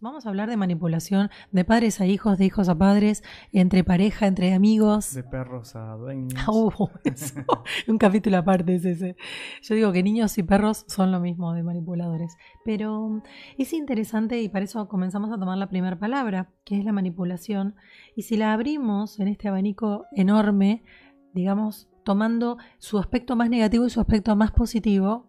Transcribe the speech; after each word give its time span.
Vamos 0.00 0.24
a 0.24 0.28
hablar 0.28 0.48
de 0.48 0.56
manipulación 0.56 1.30
de 1.50 1.64
padres 1.64 2.00
a 2.00 2.06
hijos, 2.06 2.38
de 2.38 2.44
hijos 2.44 2.68
a 2.68 2.78
padres, 2.78 3.24
entre 3.52 3.82
pareja, 3.82 4.28
entre 4.28 4.54
amigos. 4.54 5.14
De 5.14 5.24
perros 5.24 5.74
a 5.74 5.96
dueños. 5.96 6.32
Uh, 6.48 6.86
eso. 7.02 7.40
Un 7.88 7.98
capítulo 7.98 8.36
aparte 8.36 8.76
es 8.76 8.84
ese. 8.84 9.16
Yo 9.62 9.74
digo 9.74 9.90
que 9.90 10.04
niños 10.04 10.38
y 10.38 10.44
perros 10.44 10.84
son 10.86 11.10
lo 11.10 11.18
mismo 11.18 11.52
de 11.54 11.64
manipuladores. 11.64 12.36
Pero 12.64 13.22
es 13.58 13.72
interesante 13.72 14.40
y 14.40 14.48
para 14.48 14.64
eso 14.64 14.86
comenzamos 14.86 15.32
a 15.32 15.38
tomar 15.38 15.58
la 15.58 15.68
primera 15.68 15.98
palabra, 15.98 16.50
que 16.64 16.78
es 16.78 16.84
la 16.84 16.92
manipulación. 16.92 17.74
Y 18.14 18.22
si 18.22 18.36
la 18.36 18.52
abrimos 18.52 19.18
en 19.18 19.26
este 19.26 19.48
abanico 19.48 20.06
enorme, 20.12 20.84
digamos, 21.32 21.88
tomando 22.04 22.58
su 22.78 22.98
aspecto 22.98 23.34
más 23.34 23.50
negativo 23.50 23.86
y 23.86 23.90
su 23.90 24.00
aspecto 24.00 24.36
más 24.36 24.52
positivo, 24.52 25.26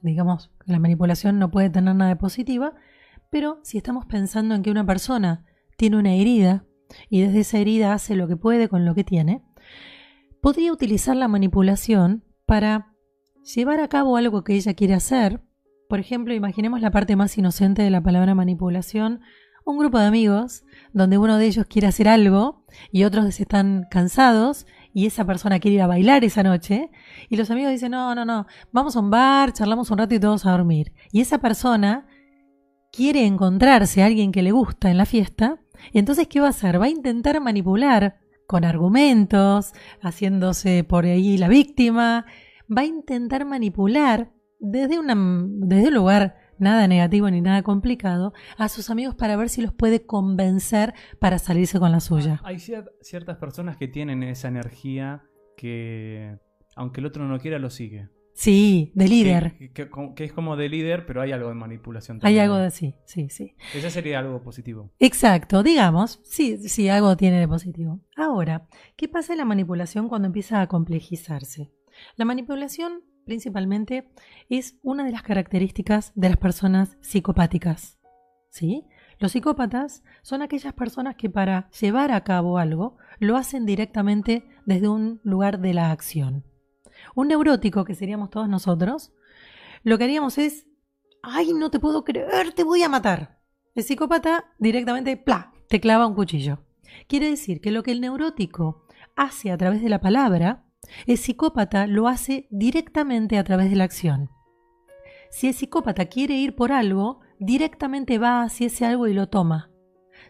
digamos, 0.00 0.50
la 0.64 0.78
manipulación 0.78 1.38
no 1.38 1.50
puede 1.50 1.68
tener 1.68 1.94
nada 1.94 2.08
de 2.08 2.16
positiva, 2.16 2.74
pero 3.32 3.60
si 3.62 3.78
estamos 3.78 4.04
pensando 4.04 4.54
en 4.54 4.62
que 4.62 4.70
una 4.70 4.84
persona 4.84 5.46
tiene 5.78 5.96
una 5.96 6.12
herida 6.12 6.66
y 7.08 7.22
desde 7.22 7.40
esa 7.40 7.56
herida 7.56 7.94
hace 7.94 8.14
lo 8.14 8.28
que 8.28 8.36
puede 8.36 8.68
con 8.68 8.84
lo 8.84 8.94
que 8.94 9.04
tiene, 9.04 9.42
podría 10.42 10.70
utilizar 10.70 11.16
la 11.16 11.28
manipulación 11.28 12.24
para 12.44 12.92
llevar 13.42 13.80
a 13.80 13.88
cabo 13.88 14.18
algo 14.18 14.44
que 14.44 14.54
ella 14.54 14.74
quiere 14.74 14.92
hacer. 14.92 15.40
Por 15.88 15.98
ejemplo, 15.98 16.34
imaginemos 16.34 16.82
la 16.82 16.90
parte 16.90 17.16
más 17.16 17.38
inocente 17.38 17.80
de 17.80 17.88
la 17.88 18.02
palabra 18.02 18.34
manipulación, 18.34 19.22
un 19.64 19.78
grupo 19.78 19.98
de 19.98 20.04
amigos 20.04 20.64
donde 20.92 21.16
uno 21.16 21.38
de 21.38 21.46
ellos 21.46 21.64
quiere 21.64 21.88
hacer 21.88 22.08
algo 22.08 22.66
y 22.90 23.04
otros 23.04 23.40
están 23.40 23.86
cansados 23.90 24.66
y 24.92 25.06
esa 25.06 25.24
persona 25.24 25.58
quiere 25.58 25.76
ir 25.76 25.82
a 25.82 25.86
bailar 25.86 26.22
esa 26.22 26.42
noche 26.42 26.90
y 27.30 27.36
los 27.36 27.50
amigos 27.50 27.72
dicen, 27.72 27.92
no, 27.92 28.14
no, 28.14 28.26
no, 28.26 28.46
vamos 28.72 28.94
a 28.94 29.00
un 29.00 29.08
bar, 29.08 29.54
charlamos 29.54 29.90
un 29.90 29.96
rato 29.96 30.14
y 30.14 30.20
todos 30.20 30.44
a 30.44 30.50
dormir. 30.50 30.92
Y 31.12 31.22
esa 31.22 31.38
persona 31.38 32.06
quiere 32.92 33.26
encontrarse 33.26 34.02
a 34.02 34.06
alguien 34.06 34.30
que 34.30 34.42
le 34.42 34.52
gusta 34.52 34.90
en 34.90 34.98
la 34.98 35.06
fiesta, 35.06 35.58
y 35.92 35.98
entonces 35.98 36.28
¿qué 36.28 36.40
va 36.40 36.46
a 36.46 36.50
hacer? 36.50 36.80
Va 36.80 36.84
a 36.84 36.90
intentar 36.90 37.40
manipular 37.40 38.20
con 38.46 38.64
argumentos, 38.64 39.72
haciéndose 40.00 40.84
por 40.84 41.06
ahí 41.06 41.38
la 41.38 41.48
víctima, 41.48 42.26
va 42.70 42.82
a 42.82 42.86
intentar 42.86 43.44
manipular 43.46 44.30
desde, 44.58 44.98
una, 44.98 45.14
desde 45.16 45.88
un 45.88 45.94
lugar 45.94 46.36
nada 46.58 46.86
negativo 46.86 47.28
ni 47.30 47.40
nada 47.40 47.62
complicado 47.62 48.32
a 48.56 48.68
sus 48.68 48.90
amigos 48.90 49.14
para 49.14 49.36
ver 49.36 49.48
si 49.48 49.62
los 49.62 49.72
puede 49.72 50.06
convencer 50.06 50.94
para 51.18 51.38
salirse 51.38 51.80
con 51.80 51.90
la 51.90 52.00
suya. 52.00 52.40
Hay 52.44 52.58
ciertas 52.58 53.38
personas 53.38 53.76
que 53.76 53.88
tienen 53.88 54.22
esa 54.22 54.48
energía 54.48 55.22
que, 55.56 56.38
aunque 56.76 57.00
el 57.00 57.06
otro 57.06 57.26
no 57.26 57.38
quiera, 57.38 57.58
lo 57.58 57.70
sigue. 57.70 58.08
Sí, 58.34 58.92
de 58.94 59.08
líder. 59.08 59.72
Que, 59.72 59.90
es 60.24 60.32
como 60.32 60.56
de 60.56 60.68
líder, 60.68 61.06
pero 61.06 61.20
hay 61.20 61.32
algo 61.32 61.48
de 61.48 61.54
manipulación 61.54 62.18
también. 62.18 62.40
Hay 62.40 62.44
algo 62.44 62.56
de 62.56 62.70
sí, 62.70 62.94
sí, 63.04 63.28
sí. 63.28 63.54
Ese 63.74 63.90
sería 63.90 64.18
algo 64.18 64.42
positivo. 64.42 64.90
Exacto, 64.98 65.62
digamos, 65.62 66.20
sí, 66.24 66.56
sí, 66.68 66.88
algo 66.88 67.16
tiene 67.16 67.40
de 67.40 67.48
positivo. 67.48 68.00
Ahora, 68.16 68.68
¿qué 68.96 69.08
pasa 69.08 69.32
en 69.32 69.38
la 69.38 69.44
manipulación 69.44 70.08
cuando 70.08 70.26
empieza 70.26 70.60
a 70.60 70.66
complejizarse? 70.66 71.70
La 72.16 72.24
manipulación 72.24 73.02
principalmente 73.24 74.08
es 74.48 74.78
una 74.82 75.04
de 75.04 75.12
las 75.12 75.22
características 75.22 76.12
de 76.14 76.28
las 76.28 76.38
personas 76.38 76.96
psicopáticas. 77.00 77.98
¿Sí? 78.50 78.84
Los 79.18 79.32
psicópatas 79.32 80.02
son 80.22 80.42
aquellas 80.42 80.74
personas 80.74 81.16
que 81.16 81.30
para 81.30 81.70
llevar 81.70 82.10
a 82.12 82.24
cabo 82.24 82.58
algo 82.58 82.96
lo 83.18 83.36
hacen 83.36 83.64
directamente 83.64 84.44
desde 84.66 84.88
un 84.88 85.20
lugar 85.22 85.60
de 85.60 85.74
la 85.74 85.90
acción. 85.90 86.44
Un 87.14 87.28
neurótico, 87.28 87.84
que 87.84 87.94
seríamos 87.94 88.30
todos 88.30 88.48
nosotros, 88.48 89.12
lo 89.82 89.98
que 89.98 90.04
haríamos 90.04 90.38
es, 90.38 90.66
ay, 91.22 91.52
no 91.52 91.70
te 91.70 91.80
puedo 91.80 92.04
creer, 92.04 92.52
te 92.52 92.64
voy 92.64 92.82
a 92.82 92.88
matar. 92.88 93.40
El 93.74 93.84
psicópata 93.84 94.52
directamente, 94.58 95.16
¡pla!, 95.16 95.52
te 95.68 95.80
clava 95.80 96.06
un 96.06 96.14
cuchillo. 96.14 96.64
Quiere 97.08 97.30
decir 97.30 97.60
que 97.60 97.70
lo 97.70 97.82
que 97.82 97.92
el 97.92 98.00
neurótico 98.00 98.86
hace 99.16 99.50
a 99.50 99.56
través 99.56 99.82
de 99.82 99.88
la 99.88 100.00
palabra, 100.00 100.64
el 101.06 101.18
psicópata 101.18 101.86
lo 101.86 102.08
hace 102.08 102.46
directamente 102.50 103.38
a 103.38 103.44
través 103.44 103.70
de 103.70 103.76
la 103.76 103.84
acción. 103.84 104.30
Si 105.30 105.48
el 105.48 105.54
psicópata 105.54 106.06
quiere 106.06 106.34
ir 106.34 106.54
por 106.54 106.72
algo, 106.72 107.20
directamente 107.38 108.18
va 108.18 108.42
hacia 108.42 108.66
ese 108.66 108.84
algo 108.84 109.06
y 109.06 109.14
lo 109.14 109.28
toma. 109.28 109.70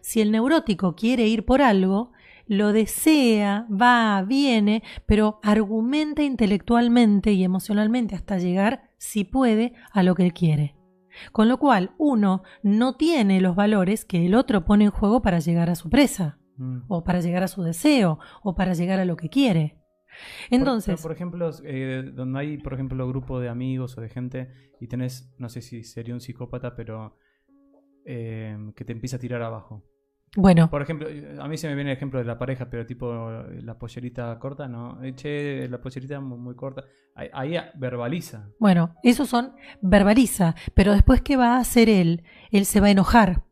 Si 0.01 0.21
el 0.21 0.31
neurótico 0.31 0.95
quiere 0.95 1.27
ir 1.27 1.45
por 1.45 1.61
algo, 1.61 2.13
lo 2.53 2.75
desea, 2.75 3.67
va, 3.71 4.23
viene, 4.23 4.83
pero 5.07 5.41
argumenta 5.43 6.23
intelectualmente 6.23 7.33
y 7.33 7.45
emocionalmente 7.45 8.15
hasta 8.15 8.37
llegar, 8.37 8.91
si 8.99 9.25
puede, 9.25 9.73
a 9.91 10.03
lo 10.03 10.15
que 10.15 10.25
él 10.25 10.35
quiere. 10.35 10.77
Con 11.33 11.49
lo 11.49 11.59
cual, 11.59 11.95
uno 11.97 12.43
no 12.63 12.97
tiene 12.97 13.41
los 13.41 13.57
valores 13.57 14.05
que 14.05 14.27
el 14.27 14.35
otro 14.35 14.67
pone 14.67 14.85
en 14.85 14.91
juego 14.91 15.23
para 15.23 15.39
llegar 15.39 15.71
a 15.71 15.75
su 15.75 15.89
presa, 15.89 16.39
mm. 16.59 16.81
o 16.89 17.05
para 17.05 17.21
llegar 17.21 17.43
a 17.43 17.49
su 17.49 17.63
deseo, 17.63 18.19
o 18.43 18.55
para 18.55 18.75
llegar 18.75 19.01
a 19.01 19.07
lo 19.07 19.17
que 19.17 19.31
quiere. 19.31 19.79
Entonces. 20.51 21.01
Por, 21.01 21.13
ejemplo, 21.13 21.51
eh, 21.65 22.11
donde 22.13 22.39
hay, 22.39 22.59
por 22.59 22.75
ejemplo, 22.75 23.09
grupo 23.09 23.41
de 23.41 23.49
amigos 23.49 23.97
o 23.97 24.03
de 24.03 24.11
gente 24.11 24.51
y 24.79 24.89
tenés, 24.89 25.35
no 25.39 25.49
sé 25.49 25.63
si 25.63 25.85
sería 25.85 26.13
un 26.13 26.21
psicópata, 26.21 26.77
pero 26.77 27.17
eh, 28.05 28.59
que 28.77 28.85
te 28.85 28.93
empieza 28.93 29.17
a 29.17 29.21
tirar 29.21 29.41
abajo. 29.41 29.83
Bueno. 30.37 30.71
Por 30.71 30.81
ejemplo, 30.81 31.09
a 31.41 31.49
mí 31.49 31.59
se 31.59 31.69
me 31.69 31.75
viene 31.75 31.91
el 31.91 31.97
ejemplo 31.97 32.19
de 32.19 32.25
la 32.25 32.39
pareja, 32.39 32.71
pero 32.71 32.87
tipo 32.87 33.31
la 33.63 33.79
pollerita 33.79 34.39
corta, 34.39 34.67
¿no? 34.67 35.03
Eche 35.03 35.69
la 35.69 35.81
pollerita 35.81 36.21
muy, 36.21 36.55
corta. 36.55 36.85
Ahí, 37.15 37.57
verbaliza. 37.75 38.49
Bueno, 38.59 38.95
esos 39.03 39.29
son 39.29 39.53
verbaliza, 39.83 40.55
pero 40.75 40.93
después, 40.93 41.21
¿qué 41.21 41.37
va 41.37 41.57
a 41.57 41.61
hacer 41.61 41.91
él? 41.91 42.25
Él 42.51 42.65
se 42.65 42.81
va 42.81 42.87
a 42.87 42.93
enojar, 42.93 43.45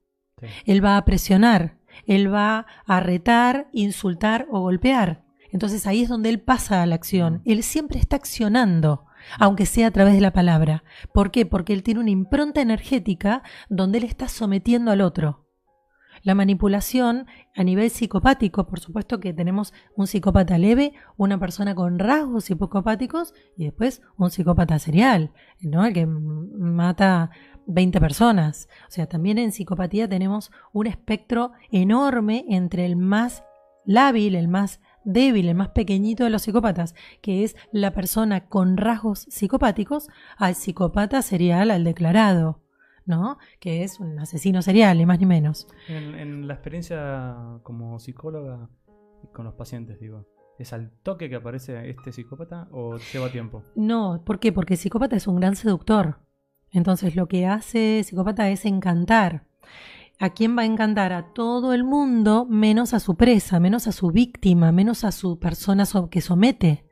él 0.64 0.82
va 0.82 0.96
a 0.96 1.04
presionar, 1.04 1.76
él 2.06 2.32
va 2.32 2.66
a 2.86 3.00
retar, 3.00 3.68
insultar 3.72 4.46
o 4.50 4.60
golpear. 4.60 5.24
Entonces 5.52 5.86
ahí 5.86 6.02
es 6.02 6.08
donde 6.08 6.30
él 6.30 6.40
pasa 6.40 6.82
a 6.82 6.86
la 6.86 6.94
acción. 6.94 7.42
Él 7.44 7.62
siempre 7.62 7.98
está 7.98 8.16
accionando 8.16 9.06
aunque 9.38 9.66
sea 9.66 9.88
a 9.88 9.90
través 9.90 10.14
de 10.14 10.20
la 10.20 10.32
palabra. 10.32 10.82
¿Por 11.12 11.30
qué? 11.30 11.46
Porque 11.46 11.72
él 11.72 11.82
tiene 11.82 12.00
una 12.00 12.10
impronta 12.10 12.60
energética 12.60 13.42
donde 13.68 13.98
él 13.98 14.04
está 14.04 14.28
sometiendo 14.28 14.90
al 14.90 15.00
otro. 15.00 15.49
La 16.22 16.34
manipulación 16.34 17.26
a 17.54 17.64
nivel 17.64 17.90
psicopático, 17.90 18.66
por 18.66 18.80
supuesto 18.80 19.20
que 19.20 19.32
tenemos 19.32 19.72
un 19.96 20.06
psicópata 20.06 20.58
leve, 20.58 20.92
una 21.16 21.38
persona 21.38 21.74
con 21.74 21.98
rasgos 21.98 22.44
psicopáticos 22.44 23.34
y 23.56 23.64
después 23.64 24.02
un 24.18 24.30
psicópata 24.30 24.78
serial, 24.78 25.32
¿no? 25.60 25.86
El 25.86 25.94
que 25.94 26.06
mata 26.06 27.30
20 27.66 28.00
personas. 28.00 28.68
O 28.88 28.90
sea, 28.90 29.06
también 29.06 29.38
en 29.38 29.52
psicopatía 29.52 30.08
tenemos 30.08 30.50
un 30.72 30.86
espectro 30.86 31.52
enorme 31.70 32.44
entre 32.48 32.84
el 32.84 32.96
más 32.96 33.44
lábil, 33.86 34.34
el 34.34 34.48
más 34.48 34.80
débil, 35.04 35.48
el 35.48 35.54
más 35.54 35.70
pequeñito 35.70 36.24
de 36.24 36.30
los 36.30 36.42
psicópatas, 36.42 36.94
que 37.22 37.44
es 37.44 37.56
la 37.72 37.92
persona 37.92 38.46
con 38.46 38.76
rasgos 38.76 39.26
psicopáticos, 39.30 40.08
al 40.36 40.54
psicópata 40.54 41.22
serial, 41.22 41.70
al 41.70 41.84
declarado. 41.84 42.60
¿No? 43.06 43.38
Que 43.58 43.82
es 43.82 44.00
un 44.00 44.18
asesino 44.18 44.62
serial, 44.62 44.98
ni 44.98 45.06
más 45.06 45.18
ni 45.18 45.26
menos. 45.26 45.66
En, 45.88 46.46
la 46.46 46.54
experiencia 46.54 47.60
como 47.62 47.98
psicóloga 47.98 48.68
con 49.32 49.44
los 49.44 49.54
pacientes, 49.54 50.00
digo. 50.00 50.26
¿Es 50.58 50.74
al 50.74 50.90
toque 51.02 51.30
que 51.30 51.36
aparece 51.36 51.88
este 51.88 52.12
psicópata 52.12 52.68
o 52.70 52.98
lleva 53.12 53.30
tiempo? 53.30 53.62
No, 53.74 54.22
¿por 54.26 54.38
qué? 54.38 54.52
Porque 54.52 54.74
el 54.74 54.78
psicópata 54.78 55.16
es 55.16 55.26
un 55.26 55.36
gran 55.36 55.56
seductor. 55.56 56.18
Entonces 56.70 57.16
lo 57.16 57.28
que 57.28 57.46
hace 57.46 58.00
el 58.00 58.04
psicópata 58.04 58.50
es 58.50 58.66
encantar. 58.66 59.46
¿A 60.18 60.30
quién 60.30 60.56
va 60.56 60.62
a 60.62 60.66
encantar? 60.66 61.14
A 61.14 61.32
todo 61.32 61.72
el 61.72 61.82
mundo, 61.82 62.44
menos 62.44 62.92
a 62.92 63.00
su 63.00 63.14
presa, 63.14 63.58
menos 63.58 63.86
a 63.86 63.92
su 63.92 64.10
víctima, 64.10 64.70
menos 64.70 65.02
a 65.04 65.12
su 65.12 65.38
persona 65.38 65.84
que 66.10 66.20
somete. 66.20 66.84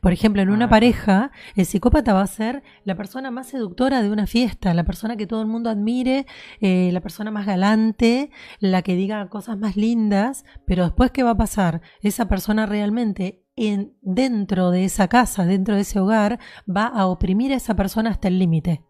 Por 0.00 0.12
ejemplo, 0.12 0.42
en 0.42 0.50
una 0.50 0.66
ah. 0.66 0.70
pareja, 0.70 1.32
el 1.56 1.66
psicópata 1.66 2.12
va 2.12 2.22
a 2.22 2.26
ser 2.26 2.62
la 2.84 2.94
persona 2.94 3.30
más 3.30 3.48
seductora 3.48 4.02
de 4.02 4.10
una 4.10 4.26
fiesta, 4.26 4.74
la 4.74 4.84
persona 4.84 5.16
que 5.16 5.26
todo 5.26 5.40
el 5.42 5.48
mundo 5.48 5.70
admire, 5.70 6.26
eh, 6.60 6.90
la 6.92 7.00
persona 7.00 7.30
más 7.30 7.46
galante, 7.46 8.30
la 8.60 8.82
que 8.82 8.94
diga 8.94 9.28
cosas 9.28 9.58
más 9.58 9.76
lindas, 9.76 10.44
pero 10.66 10.84
después, 10.84 11.10
¿qué 11.10 11.22
va 11.22 11.30
a 11.30 11.36
pasar? 11.36 11.82
Esa 12.02 12.28
persona 12.28 12.66
realmente 12.66 13.44
en, 13.56 13.94
dentro 14.00 14.70
de 14.70 14.84
esa 14.84 15.08
casa, 15.08 15.44
dentro 15.44 15.74
de 15.74 15.82
ese 15.82 16.00
hogar, 16.00 16.38
va 16.68 16.86
a 16.86 17.06
oprimir 17.06 17.52
a 17.52 17.56
esa 17.56 17.74
persona 17.74 18.10
hasta 18.10 18.28
el 18.28 18.38
límite. 18.38 18.84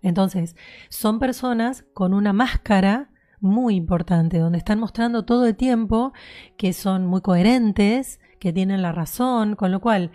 Entonces, 0.00 0.54
son 0.88 1.18
personas 1.18 1.84
con 1.92 2.14
una 2.14 2.32
máscara 2.32 3.10
muy 3.40 3.76
importante, 3.76 4.38
donde 4.38 4.58
están 4.58 4.78
mostrando 4.78 5.24
todo 5.24 5.46
el 5.46 5.56
tiempo 5.56 6.12
que 6.56 6.72
son 6.72 7.06
muy 7.06 7.20
coherentes, 7.20 8.20
que 8.38 8.52
tienen 8.52 8.82
la 8.82 8.92
razón, 8.92 9.56
con 9.56 9.72
lo 9.72 9.80
cual, 9.80 10.12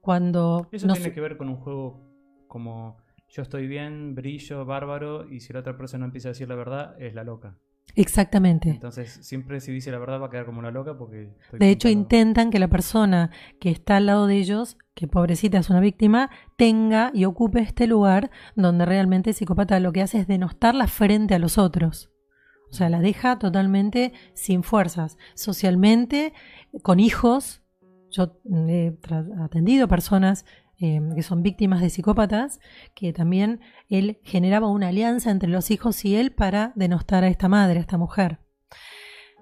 cuando... 0.00 0.68
Eso 0.72 0.86
tiene 0.88 1.12
que 1.12 1.20
ver 1.20 1.36
con 1.36 1.48
un 1.48 1.56
juego 1.56 2.08
como 2.48 2.98
yo 3.28 3.42
estoy 3.42 3.66
bien, 3.66 4.14
brillo, 4.14 4.66
bárbaro, 4.66 5.26
y 5.26 5.40
si 5.40 5.54
la 5.54 5.60
otra 5.60 5.76
persona 5.76 6.04
empieza 6.04 6.28
a 6.28 6.32
decir 6.32 6.48
la 6.48 6.54
verdad, 6.54 6.94
es 7.00 7.14
la 7.14 7.24
loca. 7.24 7.56
Exactamente. 7.94 8.70
Entonces, 8.70 9.18
siempre 9.22 9.60
si 9.60 9.72
dice 9.72 9.90
la 9.90 9.98
verdad 9.98 10.20
va 10.20 10.26
a 10.26 10.30
quedar 10.30 10.46
como 10.46 10.58
una 10.58 10.70
loca 10.70 10.96
porque... 10.96 11.34
estoy 11.42 11.58
De 11.58 11.70
hecho, 11.70 11.88
intentan 11.88 12.50
que 12.50 12.58
la 12.58 12.68
persona 12.68 13.30
que 13.60 13.70
está 13.70 13.96
al 13.96 14.06
lado 14.06 14.26
de 14.26 14.36
ellos, 14.36 14.76
que 14.94 15.08
pobrecita 15.08 15.58
es 15.58 15.70
una 15.70 15.80
víctima, 15.80 16.30
tenga 16.56 17.10
y 17.14 17.24
ocupe 17.24 17.60
este 17.60 17.86
lugar 17.86 18.30
donde 18.54 18.86
realmente 18.86 19.30
el 19.30 19.36
psicópata 19.36 19.80
lo 19.80 19.92
que 19.92 20.02
hace 20.02 20.20
es 20.20 20.26
denostarla 20.26 20.86
frente 20.86 21.34
a 21.34 21.38
los 21.38 21.58
otros. 21.58 22.10
O 22.70 22.74
sea, 22.74 22.88
la 22.88 23.00
deja 23.00 23.38
totalmente 23.38 24.12
sin 24.34 24.62
fuerzas. 24.62 25.18
Socialmente, 25.34 26.32
con 26.82 27.00
hijos, 27.00 27.61
yo 28.12 28.38
he 28.68 28.92
tra- 29.00 29.44
atendido 29.44 29.88
personas 29.88 30.44
eh, 30.78 31.00
que 31.14 31.22
son 31.22 31.42
víctimas 31.42 31.80
de 31.80 31.90
psicópatas, 31.90 32.60
que 32.94 33.12
también 33.12 33.60
él 33.88 34.18
generaba 34.22 34.68
una 34.68 34.88
alianza 34.88 35.30
entre 35.30 35.48
los 35.48 35.70
hijos 35.70 36.04
y 36.04 36.16
él 36.16 36.32
para 36.32 36.72
denostar 36.76 37.24
a 37.24 37.28
esta 37.28 37.48
madre, 37.48 37.78
a 37.78 37.82
esta 37.82 37.98
mujer. 37.98 38.38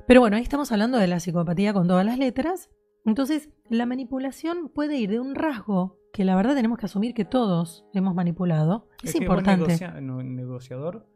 Pero 0.06 0.20
bueno, 0.20 0.36
ahí 0.36 0.42
estamos 0.42 0.72
hablando 0.72 0.98
de 0.98 1.06
la 1.06 1.20
psicopatía 1.20 1.72
con 1.72 1.86
todas 1.86 2.04
las 2.04 2.18
letras. 2.18 2.70
Entonces, 3.04 3.48
la 3.68 3.86
manipulación 3.86 4.70
puede 4.74 4.96
ir 4.98 5.10
de 5.10 5.20
un 5.20 5.34
rasgo 5.34 5.98
que 6.12 6.24
la 6.24 6.34
verdad 6.36 6.54
tenemos 6.56 6.78
que 6.78 6.86
asumir 6.86 7.14
que 7.14 7.24
todos 7.24 7.84
hemos 7.94 8.14
manipulado. 8.14 8.88
Es, 9.02 9.12
que 9.12 9.18
buen 9.20 9.22
importante. 9.38 9.66
negocia- 9.78 10.00
negociador 10.00 11.06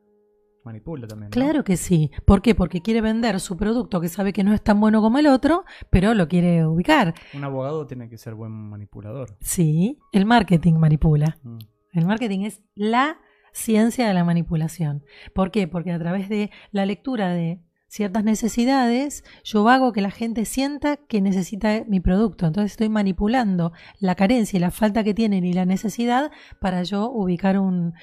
manipula 0.65 1.07
también. 1.07 1.31
¿no? 1.31 1.33
Claro 1.33 1.65
que 1.65 1.77
sí. 1.77 2.11
¿Por 2.25 2.43
qué? 2.43 2.55
Porque 2.55 2.81
quiere 2.81 3.01
vender 3.01 3.41
su 3.41 3.57
producto 3.57 4.01
que 4.01 4.09
sabe 4.09 4.33
que 4.33 4.45
no 4.45 4.53
es 4.55 4.63
tan 4.63 4.81
bueno 4.81 5.01
como 5.01 5.19
el 5.19 5.27
otro, 5.27 5.65
pero 5.91 6.15
lo 6.15 6.29
quiere 6.29 6.67
ubicar. 6.67 7.15
Un 7.35 7.45
abogado 7.45 7.87
tiene 7.87 8.09
que 8.09 8.19
ser 8.19 8.35
buen 8.35 8.53
manipulador. 8.53 9.37
Sí, 9.41 9.99
el 10.13 10.27
marketing 10.27 10.75
manipula. 10.75 11.39
Mm. 11.43 11.59
El 11.93 12.07
marketing 12.07 12.41
es 12.41 12.61
la 12.75 13.19
ciencia 13.53 14.09
de 14.09 14.15
la 14.15 14.25
manipulación. 14.25 15.05
¿Por 15.33 15.51
qué? 15.51 15.69
Porque 15.69 15.93
a 15.93 15.99
través 15.99 16.29
de 16.29 16.51
la 16.73 16.87
lectura 16.87 17.29
de 17.29 17.61
ciertas 17.95 18.25
necesidades, 18.25 19.23
yo 19.45 19.69
hago 19.69 19.93
que 19.93 20.01
la 20.01 20.11
gente 20.11 20.45
sienta 20.45 20.97
que 20.97 21.21
necesita 21.21 21.85
mi 21.87 22.01
producto. 22.01 22.47
Entonces 22.47 22.73
estoy 22.73 22.89
manipulando 22.89 23.73
la 24.01 24.17
carencia 24.17 24.57
y 24.57 24.61
la 24.61 24.73
falta 24.73 25.05
que 25.05 25.15
tienen 25.15 25.45
y 25.45 25.53
la 25.53 25.65
necesidad 25.65 26.33
para 26.61 26.83
yo 26.83 27.09
ubicar 27.09 27.57
un, 27.61 27.95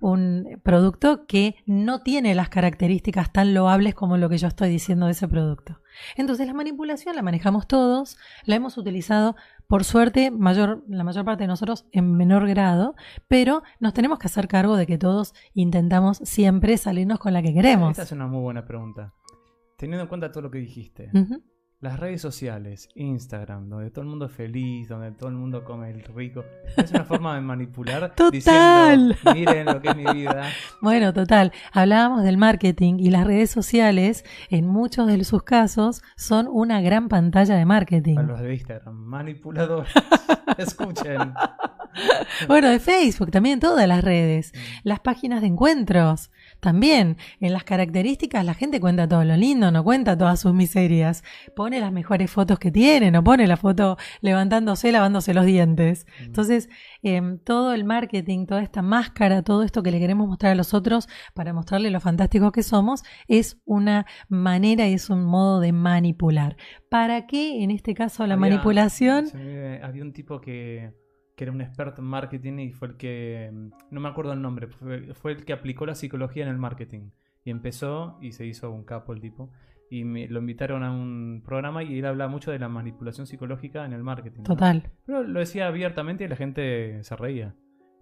un 0.00 0.60
producto 0.62 1.26
que 1.26 1.56
no 1.66 2.02
tiene 2.02 2.34
las 2.34 2.48
características 2.48 3.32
tan 3.32 3.54
loables 3.54 3.94
como 3.94 4.16
lo 4.16 4.28
que 4.28 4.38
yo 4.38 4.48
estoy 4.48 4.70
diciendo 4.70 5.06
de 5.06 5.12
ese 5.12 5.28
producto. 5.28 5.80
Entonces 6.16 6.46
la 6.46 6.54
manipulación 6.54 7.16
la 7.16 7.22
manejamos 7.22 7.66
todos, 7.66 8.16
la 8.44 8.56
hemos 8.56 8.76
utilizado 8.78 9.34
por 9.66 9.84
suerte 9.84 10.30
mayor, 10.30 10.82
la 10.88 11.04
mayor 11.04 11.24
parte 11.24 11.44
de 11.44 11.48
nosotros 11.48 11.86
en 11.92 12.16
menor 12.16 12.46
grado, 12.48 12.94
pero 13.28 13.62
nos 13.80 13.92
tenemos 13.92 14.18
que 14.18 14.26
hacer 14.26 14.48
cargo 14.48 14.76
de 14.76 14.86
que 14.86 14.98
todos 14.98 15.34
intentamos 15.52 16.18
siempre 16.18 16.76
salirnos 16.78 17.18
con 17.18 17.32
la 17.32 17.42
que 17.42 17.52
queremos. 17.52 17.90
Esta 17.90 18.02
es 18.04 18.12
una 18.12 18.26
muy 18.26 18.40
buena 18.40 18.64
pregunta. 18.64 19.12
Teniendo 19.76 20.02
en 20.02 20.08
cuenta 20.08 20.32
todo 20.32 20.42
lo 20.42 20.50
que 20.50 20.58
dijiste. 20.58 21.10
Las 21.80 22.00
redes 22.00 22.20
sociales, 22.20 22.88
Instagram, 22.96 23.68
donde 23.68 23.90
todo 23.90 24.02
el 24.02 24.08
mundo 24.08 24.26
es 24.26 24.32
feliz, 24.32 24.88
donde 24.88 25.12
todo 25.12 25.28
el 25.28 25.36
mundo 25.36 25.62
come 25.64 25.90
el 25.90 26.02
rico, 26.02 26.44
es 26.76 26.90
una 26.90 27.04
forma 27.04 27.36
de 27.36 27.40
manipular 27.40 28.14
Total. 28.16 28.30
diciendo, 28.32 29.14
miren 29.32 29.66
lo 29.66 29.80
que 29.80 29.90
es 29.90 29.96
mi 29.96 30.04
vida. 30.12 30.48
Bueno, 30.80 31.12
total, 31.12 31.52
hablábamos 31.72 32.22
del 32.22 32.36
marketing 32.36 32.94
y 32.98 33.10
las 33.10 33.26
redes 33.26 33.50
sociales 33.50 34.24
en 34.48 34.66
muchos 34.66 35.06
de 35.06 35.22
sus 35.24 35.42
casos 35.42 36.02
son 36.16 36.48
una 36.48 36.80
gran 36.80 37.08
pantalla 37.08 37.56
de 37.56 37.64
marketing. 37.64 38.18
A 38.18 38.22
los 38.22 38.40
de 38.40 38.54
Instagram, 38.54 38.94
manipuladores. 38.94 39.92
Escuchen. 40.58 41.34
Bueno, 42.46 42.68
de 42.68 42.78
Facebook 42.78 43.30
también, 43.30 43.60
todas 43.60 43.86
las 43.88 44.02
redes. 44.02 44.52
Las 44.84 45.00
páginas 45.00 45.40
de 45.40 45.48
encuentros 45.48 46.30
también. 46.60 47.16
En 47.40 47.52
las 47.52 47.64
características 47.64 48.44
la 48.44 48.54
gente 48.54 48.80
cuenta 48.80 49.08
todo 49.08 49.24
lo 49.24 49.36
lindo, 49.36 49.70
no 49.70 49.84
cuenta 49.84 50.16
todas 50.16 50.40
sus 50.40 50.54
miserias. 50.54 51.22
Pone 51.56 51.80
las 51.80 51.92
mejores 51.92 52.30
fotos 52.30 52.58
que 52.58 52.70
tiene, 52.70 53.10
no 53.10 53.22
pone 53.24 53.46
la 53.46 53.56
foto 53.56 53.96
levantándose, 54.20 54.90
lavándose 54.92 55.34
los 55.34 55.46
dientes. 55.46 56.06
Entonces, 56.20 56.68
em, 57.02 57.38
todo 57.38 57.74
el 57.74 57.84
marketing, 57.84 58.46
toda 58.46 58.62
esta 58.62 58.82
máscara, 58.82 59.42
todo 59.42 59.62
esto 59.62 59.82
que 59.82 59.90
le 59.90 59.98
queremos 60.00 60.26
mostrar 60.28 60.52
a 60.52 60.54
los 60.54 60.74
otros 60.74 61.08
para 61.34 61.52
mostrarle 61.52 61.90
lo 61.90 62.00
fantásticos 62.00 62.52
que 62.52 62.62
somos, 62.62 63.02
es 63.28 63.58
una 63.64 64.06
manera 64.28 64.86
y 64.88 64.94
es 64.94 65.10
un 65.10 65.24
modo 65.24 65.60
de 65.60 65.72
manipular. 65.72 66.56
¿Para 66.90 67.26
qué 67.26 67.62
en 67.62 67.70
este 67.70 67.94
caso 67.94 68.26
la 68.26 68.34
Había- 68.34 68.48
manipulación? 68.50 69.26
me 69.34 69.80
había 69.82 70.02
un 70.02 70.12
tipo 70.12 70.40
que, 70.40 70.92
que 71.38 71.44
era 71.44 71.52
un 71.52 71.60
experto 71.62 72.02
en 72.02 72.08
marketing 72.08 72.58
y 72.58 72.72
fue 72.72 72.88
el 72.88 72.96
que, 72.96 73.48
mm, 73.52 73.68
no 73.92 74.00
me 74.00 74.08
acuerdo 74.08 74.32
el 74.34 74.42
nombre, 74.42 74.66
fue, 74.66 75.14
fue 75.14 75.32
el 75.32 75.44
que 75.44 75.52
aplicó 75.54 75.86
la 75.86 75.94
psicología 75.94 76.42
en 76.42 76.50
el 76.50 76.58
marketing. 76.58 77.10
Y 77.44 77.50
empezó 77.50 78.18
y 78.20 78.32
se 78.32 78.44
hizo 78.44 78.70
un 78.72 78.84
capo 78.84 79.12
el 79.14 79.20
tipo. 79.20 79.50
Y 79.88 80.04
me- 80.04 80.28
lo 80.28 80.40
invitaron 80.40 80.82
a 80.82 80.90
un 80.90 81.40
programa 81.46 81.82
y 81.84 81.98
él 81.98 82.04
hablaba 82.04 82.30
mucho 82.30 82.50
de 82.50 82.58
la 82.58 82.68
manipulación 82.68 83.26
psicológica 83.26 83.86
en 83.86 83.92
el 83.94 84.02
marketing. 84.02 84.40
¿no? 84.40 84.44
Total. 84.44 84.90
Pero 85.06 85.22
lo 85.22 85.38
decía 85.40 85.68
abiertamente 85.68 86.24
y 86.24 86.28
la 86.28 86.36
gente 86.36 87.02
se 87.04 87.16
reía. 87.16 87.54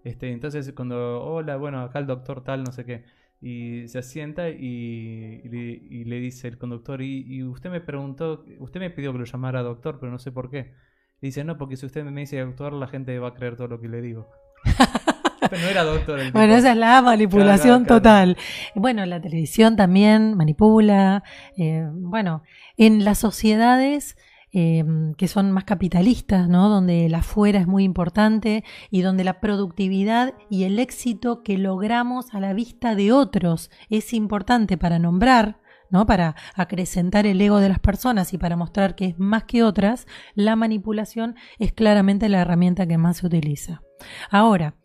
Este, 0.03 0.31
entonces 0.31 0.73
cuando, 0.73 1.21
hola, 1.23 1.55
bueno, 1.57 1.79
acá 1.81 1.99
el 1.99 2.07
doctor 2.07 2.43
tal, 2.43 2.63
no 2.63 2.71
sé 2.71 2.83
qué. 2.85 3.03
Y 3.39 3.87
se 3.87 3.99
asienta 3.99 4.49
y, 4.49 5.41
y 5.43 5.47
le, 5.49 5.59
y 5.59 6.03
le 6.05 6.19
dice 6.19 6.47
el 6.47 6.57
conductor, 6.57 7.01
y, 7.03 7.23
y 7.35 7.43
usted 7.43 7.69
me 7.69 7.81
preguntó, 7.81 8.43
usted 8.59 8.79
me 8.79 8.89
pidió 8.89 9.11
que 9.13 9.19
lo 9.19 9.25
llamara 9.25 9.61
doctor, 9.61 9.99
pero 9.99 10.11
no 10.11 10.17
sé 10.17 10.31
por 10.31 10.49
qué. 10.49 10.73
Dice, 11.21 11.43
no, 11.43 11.57
porque 11.57 11.77
si 11.77 11.85
usted 11.85 12.03
me 12.03 12.21
dice 12.21 12.39
doctor, 12.39 12.73
la 12.73 12.87
gente 12.87 13.17
va 13.19 13.29
a 13.29 13.33
creer 13.33 13.55
todo 13.55 13.67
lo 13.67 13.81
que 13.81 13.87
le 13.87 14.01
digo. 14.01 14.29
pero 15.49 15.61
no 15.61 15.67
era 15.67 15.83
doctor 15.83 16.19
el. 16.19 16.31
Bueno, 16.31 16.55
esa 16.55 16.71
es 16.71 16.77
la 16.77 17.01
manipulación 17.01 17.85
Claro, 17.85 18.01
claro. 18.01 18.35
total. 18.35 18.37
Bueno, 18.75 19.05
la 19.05 19.21
televisión 19.21 19.75
también 19.75 20.35
manipula. 20.35 21.23
eh, 21.57 21.87
bueno, 21.91 22.43
en 22.77 23.03
las 23.03 23.19
sociedades 23.19 24.15
eh, 24.53 24.83
que 25.17 25.27
son 25.27 25.51
más 25.51 25.65
capitalistas, 25.65 26.47
¿no? 26.47 26.69
Donde 26.69 27.05
el 27.05 27.15
afuera 27.15 27.59
es 27.59 27.67
muy 27.67 27.83
importante 27.83 28.63
y 28.89 29.01
donde 29.01 29.23
la 29.23 29.39
productividad 29.39 30.33
y 30.49 30.63
el 30.63 30.79
éxito 30.79 31.43
que 31.43 31.57
logramos 31.57 32.33
a 32.33 32.39
la 32.39 32.53
vista 32.53 32.95
de 32.95 33.11
otros 33.11 33.69
es 33.89 34.13
importante 34.13 34.77
para 34.77 34.99
nombrar. 34.99 35.59
¿No? 35.89 36.05
Para 36.05 36.35
acrecentar 36.55 37.25
el 37.25 37.41
ego 37.41 37.59
de 37.59 37.69
las 37.69 37.79
personas 37.79 38.33
y 38.33 38.37
para 38.37 38.55
mostrar 38.55 38.95
que 38.95 39.05
es 39.05 39.19
más 39.19 39.43
que 39.43 39.63
otras, 39.63 40.07
la 40.35 40.55
manipulación 40.55 41.35
es 41.59 41.73
claramente 41.73 42.29
la 42.29 42.41
herramienta 42.41 42.87
que 42.87 42.97
más 42.97 43.17
se 43.17 43.27
utiliza. 43.27 43.81
Ahora, 44.29 44.75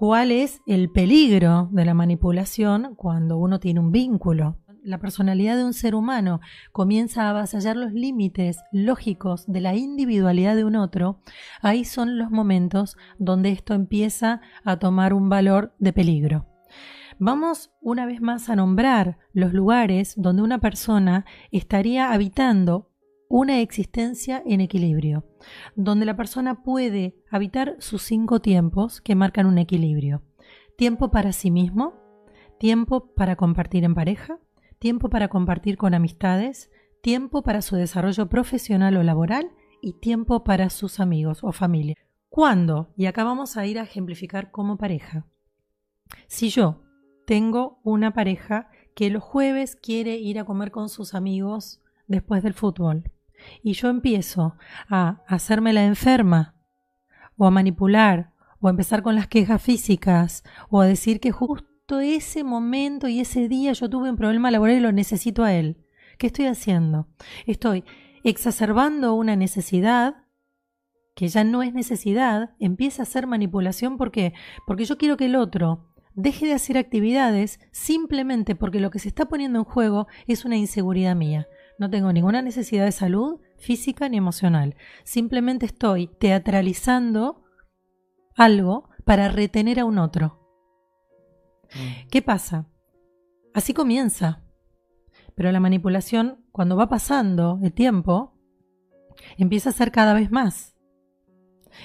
¿Cuál 0.00 0.30
es 0.30 0.62
el 0.68 0.92
peligro 0.92 1.68
de 1.72 1.84
la 1.84 1.92
manipulación 1.92 2.94
cuando 2.94 3.36
uno 3.36 3.58
tiene 3.58 3.80
un 3.80 3.90
vínculo? 3.90 4.56
La 4.84 5.00
personalidad 5.00 5.56
de 5.56 5.64
un 5.64 5.72
ser 5.72 5.96
humano 5.96 6.38
comienza 6.70 7.24
a 7.24 7.30
avasallar 7.30 7.76
los 7.76 7.92
límites 7.92 8.58
lógicos 8.70 9.44
de 9.48 9.60
la 9.60 9.74
individualidad 9.74 10.54
de 10.54 10.64
un 10.64 10.76
otro, 10.76 11.20
ahí 11.62 11.84
son 11.84 12.16
los 12.16 12.30
momentos 12.30 12.96
donde 13.18 13.50
esto 13.50 13.74
empieza 13.74 14.40
a 14.64 14.78
tomar 14.78 15.12
un 15.12 15.28
valor 15.28 15.74
de 15.80 15.92
peligro. 15.92 16.46
Vamos 17.20 17.72
una 17.80 18.06
vez 18.06 18.20
más 18.20 18.48
a 18.48 18.54
nombrar 18.54 19.18
los 19.32 19.52
lugares 19.52 20.14
donde 20.16 20.42
una 20.42 20.60
persona 20.60 21.26
estaría 21.50 22.12
habitando 22.12 22.92
una 23.28 23.60
existencia 23.60 24.40
en 24.46 24.60
equilibrio, 24.60 25.24
donde 25.74 26.06
la 26.06 26.16
persona 26.16 26.62
puede 26.62 27.16
habitar 27.28 27.74
sus 27.80 28.02
cinco 28.02 28.40
tiempos 28.40 29.00
que 29.00 29.16
marcan 29.16 29.46
un 29.46 29.58
equilibrio. 29.58 30.22
Tiempo 30.76 31.10
para 31.10 31.32
sí 31.32 31.50
mismo, 31.50 31.94
tiempo 32.60 33.12
para 33.14 33.34
compartir 33.34 33.82
en 33.82 33.96
pareja, 33.96 34.38
tiempo 34.78 35.10
para 35.10 35.26
compartir 35.26 35.76
con 35.76 35.94
amistades, 35.94 36.70
tiempo 37.02 37.42
para 37.42 37.62
su 37.62 37.74
desarrollo 37.74 38.28
profesional 38.28 38.96
o 38.96 39.02
laboral 39.02 39.50
y 39.82 39.94
tiempo 39.94 40.44
para 40.44 40.70
sus 40.70 41.00
amigos 41.00 41.40
o 41.42 41.50
familia. 41.50 41.96
¿Cuándo? 42.28 42.92
Y 42.96 43.06
acá 43.06 43.24
vamos 43.24 43.56
a 43.56 43.66
ir 43.66 43.80
a 43.80 43.82
ejemplificar 43.82 44.52
como 44.52 44.78
pareja. 44.78 45.26
Si 46.28 46.48
yo 46.48 46.87
tengo 47.28 47.78
una 47.84 48.14
pareja 48.14 48.70
que 48.94 49.10
los 49.10 49.22
jueves 49.22 49.76
quiere 49.76 50.16
ir 50.16 50.38
a 50.38 50.44
comer 50.44 50.70
con 50.70 50.88
sus 50.88 51.12
amigos 51.14 51.82
después 52.06 52.42
del 52.42 52.54
fútbol 52.54 53.12
y 53.62 53.74
yo 53.74 53.90
empiezo 53.90 54.56
a 54.88 55.22
hacerme 55.26 55.74
la 55.74 55.84
enferma 55.84 56.54
o 57.36 57.44
a 57.44 57.50
manipular 57.50 58.32
o 58.60 58.68
a 58.68 58.70
empezar 58.70 59.02
con 59.02 59.14
las 59.14 59.28
quejas 59.28 59.60
físicas 59.60 60.42
o 60.70 60.80
a 60.80 60.86
decir 60.86 61.20
que 61.20 61.30
justo 61.30 62.00
ese 62.00 62.44
momento 62.44 63.08
y 63.08 63.20
ese 63.20 63.46
día 63.46 63.74
yo 63.74 63.90
tuve 63.90 64.08
un 64.08 64.16
problema 64.16 64.50
laboral 64.50 64.78
y 64.78 64.80
lo 64.80 64.92
necesito 64.92 65.44
a 65.44 65.52
él. 65.52 65.84
¿Qué 66.16 66.28
estoy 66.28 66.46
haciendo? 66.46 67.08
Estoy 67.44 67.84
exacerbando 68.24 69.12
una 69.12 69.36
necesidad 69.36 70.24
que 71.14 71.28
ya 71.28 71.44
no 71.44 71.62
es 71.62 71.74
necesidad, 71.74 72.54
empieza 72.58 73.02
a 73.02 73.04
ser 73.04 73.26
manipulación 73.26 73.98
porque 73.98 74.32
porque 74.66 74.86
yo 74.86 74.96
quiero 74.96 75.18
que 75.18 75.26
el 75.26 75.36
otro 75.36 75.88
deje 76.14 76.46
de 76.46 76.54
hacer 76.54 76.78
actividades 76.78 77.60
simplemente 77.70 78.54
porque 78.54 78.80
lo 78.80 78.90
que 78.90 78.98
se 78.98 79.08
está 79.08 79.26
poniendo 79.26 79.58
en 79.60 79.64
juego 79.64 80.06
es 80.26 80.44
una 80.44 80.56
inseguridad 80.56 81.16
mía. 81.16 81.48
No 81.78 81.90
tengo 81.90 82.12
ninguna 82.12 82.42
necesidad 82.42 82.84
de 82.84 82.92
salud 82.92 83.40
física 83.56 84.08
ni 84.08 84.16
emocional. 84.16 84.76
Simplemente 85.04 85.66
estoy 85.66 86.08
teatralizando 86.18 87.44
algo 88.36 88.88
para 89.04 89.28
retener 89.28 89.80
a 89.80 89.84
un 89.84 89.98
otro. 89.98 90.40
Mm. 91.74 92.08
¿Qué 92.10 92.22
pasa? 92.22 92.68
Así 93.54 93.74
comienza. 93.74 94.44
Pero 95.34 95.52
la 95.52 95.60
manipulación, 95.60 96.44
cuando 96.50 96.76
va 96.76 96.88
pasando 96.88 97.60
el 97.62 97.72
tiempo, 97.72 98.34
empieza 99.36 99.70
a 99.70 99.72
ser 99.72 99.92
cada 99.92 100.14
vez 100.14 100.30
más. 100.30 100.76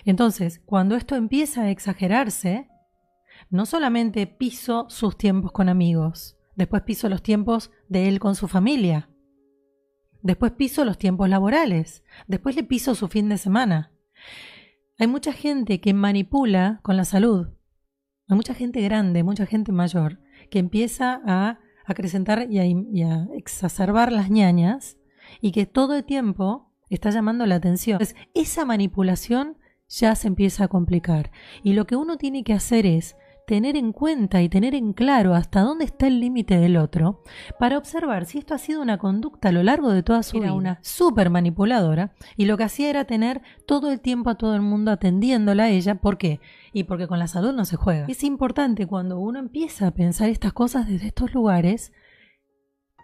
Entonces, 0.06 0.60
cuando 0.66 0.96
esto 0.96 1.16
empieza 1.16 1.64
a 1.64 1.70
exagerarse, 1.70 2.68
no 3.54 3.68
solamente 3.68 4.26
piso 4.26 4.88
sus 4.90 5.16
tiempos 5.16 5.52
con 5.52 5.70
amigos, 5.70 6.40
después 6.56 6.82
piso 6.82 7.08
los 7.08 7.22
tiempos 7.22 7.70
de 7.88 8.08
él 8.08 8.20
con 8.20 8.34
su 8.34 8.48
familia, 8.48 9.12
después 10.24 10.54
piso 10.54 10.84
los 10.86 10.98
tiempos 10.98 11.30
laborales, 11.30 12.04
después 12.26 12.56
le 12.56 12.64
piso 12.64 12.96
su 12.96 13.10
fin 13.10 13.30
de 13.30 13.38
semana. 13.38 13.92
Hay 14.98 15.06
mucha 15.06 15.34
gente 15.34 15.80
que 15.82 15.94
manipula 15.94 16.80
con 16.82 16.98
la 16.98 17.06
salud, 17.06 17.50
hay 18.28 18.36
mucha 18.36 18.56
gente 18.56 18.82
grande, 18.82 19.22
mucha 19.22 19.46
gente 19.46 19.72
mayor, 19.72 20.20
que 20.50 20.58
empieza 20.58 21.22
a 21.24 21.60
acrecentar 21.86 22.48
y 22.50 23.04
a, 23.04 23.28
exacerbar 23.36 24.12
las 24.12 24.32
ñañas 24.32 24.98
y 25.42 25.52
que 25.52 25.68
todo 25.68 25.96
el 25.96 26.06
tiempo 26.06 26.74
está 26.90 27.12
llamando 27.12 27.46
la 27.46 27.54
atención. 27.54 28.02
Entonces, 28.02 28.18
esa 28.34 28.66
manipulación 28.66 29.60
ya 29.88 30.16
se 30.16 30.28
empieza 30.28 30.64
a 30.64 30.70
complicar. 30.70 31.30
Y 31.62 31.74
lo 31.74 31.86
que 31.86 31.96
uno 31.96 32.18
tiene 32.18 32.44
que 32.44 32.54
hacer 32.54 32.88
es 32.88 33.16
tener 33.54 33.76
en 33.76 33.94
cuenta 33.94 34.42
y 34.42 34.50
tener 34.50 34.74
en 34.74 34.94
claro 34.94 35.36
hasta 35.36 35.62
dónde 35.62 35.86
está 35.86 36.08
el 36.08 36.20
límite 36.20 36.58
del 36.58 36.76
otro 36.76 37.22
para 37.60 37.78
observar 37.78 38.26
si 38.26 38.40
esto 38.40 38.56
ha 38.56 38.58
sido 38.58 38.82
una 38.82 38.98
conducta 38.98 39.50
a 39.50 39.52
lo 39.52 39.62
largo 39.62 39.92
de 39.92 40.02
toda 40.02 40.24
su 40.24 40.40
vida, 40.40 40.54
una 40.54 40.80
súper 40.82 41.30
manipuladora 41.30 42.16
y 42.36 42.46
lo 42.46 42.58
que 42.58 42.64
hacía 42.64 42.90
era 42.90 43.06
tener 43.06 43.44
todo 43.68 43.92
el 43.92 44.00
tiempo 44.00 44.32
a 44.32 44.40
todo 44.40 44.56
el 44.56 44.64
mundo 44.64 44.90
atendiéndola 44.90 45.66
a 45.66 45.70
ella. 45.70 46.02
¿Por 46.02 46.18
qué? 46.18 46.40
Y 46.74 46.86
porque 46.86 47.06
con 47.06 47.20
la 47.20 47.28
salud 47.28 47.54
no 47.54 47.64
se 47.66 47.76
juega. 47.76 48.08
Es 48.08 48.24
importante 48.24 48.88
cuando 48.88 49.20
uno 49.20 49.38
empieza 49.38 49.86
a 49.86 49.92
pensar 49.92 50.30
estas 50.30 50.54
cosas 50.54 50.88
desde 50.88 51.06
estos 51.06 51.32
lugares 51.36 51.94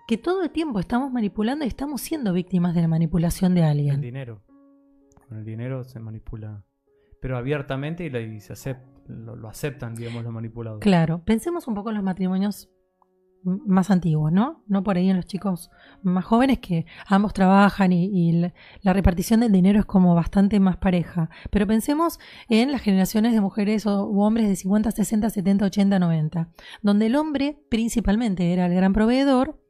que 0.07 0.17
todo 0.17 0.41
el 0.41 0.49
tiempo 0.49 0.79
estamos 0.79 1.11
manipulando 1.11 1.63
y 1.63 1.67
estamos 1.67 2.01
siendo 2.01 2.33
víctimas 2.33 2.73
de 2.73 2.81
la 2.81 2.87
manipulación 2.87 3.53
de 3.53 3.65
alguien. 3.65 3.93
El 3.97 4.01
dinero. 4.01 4.41
Con 5.27 5.37
el 5.37 5.45
dinero 5.45 5.83
se 5.83 5.99
manipula. 5.99 6.65
Pero 7.21 7.37
abiertamente 7.37 8.03
y, 8.03 8.39
se 8.39 8.77
lo, 9.09 9.49
aceptan, 9.49 9.95
digamos, 9.95 10.23
los 10.23 10.33
manipulados. 10.33 10.79
Claro. 10.79 11.23
Pensemos 11.25 11.67
un 11.67 11.75
poco 11.75 11.89
en 11.89 11.95
los 11.95 12.03
matrimonios 12.03 12.69
más 13.43 13.89
antiguos, 13.89 14.31
¿no? 14.31 14.63
No 14.67 14.83
por 14.83 14.97
ahí 14.97 15.09
en 15.09 15.15
los 15.15 15.25
chicos 15.25 15.69
más 16.03 16.25
jóvenes 16.25 16.59
que 16.59 16.85
ambos 17.07 17.33
trabajan 17.33 17.93
y, 17.93 18.51
la, 18.81 18.93
repartición 18.93 19.39
del 19.39 19.51
dinero 19.51 19.79
es 19.79 19.85
como 19.85 20.13
bastante 20.15 20.59
más 20.59 20.77
pareja. 20.77 21.29
Pero 21.49 21.67
pensemos 21.67 22.19
en 22.49 22.71
las 22.71 22.81
generaciones 22.81 23.33
de 23.33 23.41
mujeres 23.41 23.85
o 23.85 24.03
hombres 24.09 24.47
de 24.47 24.55
50, 24.55 24.91
60, 24.91 25.29
70, 25.29 25.65
80, 25.65 25.99
90, 25.99 26.49
donde 26.81 27.05
el 27.05 27.15
hombre 27.15 27.63
principalmente 27.69 28.51
era 28.53 28.65
el 28.65 28.73
gran 28.73 28.93
proveedor 28.93 29.61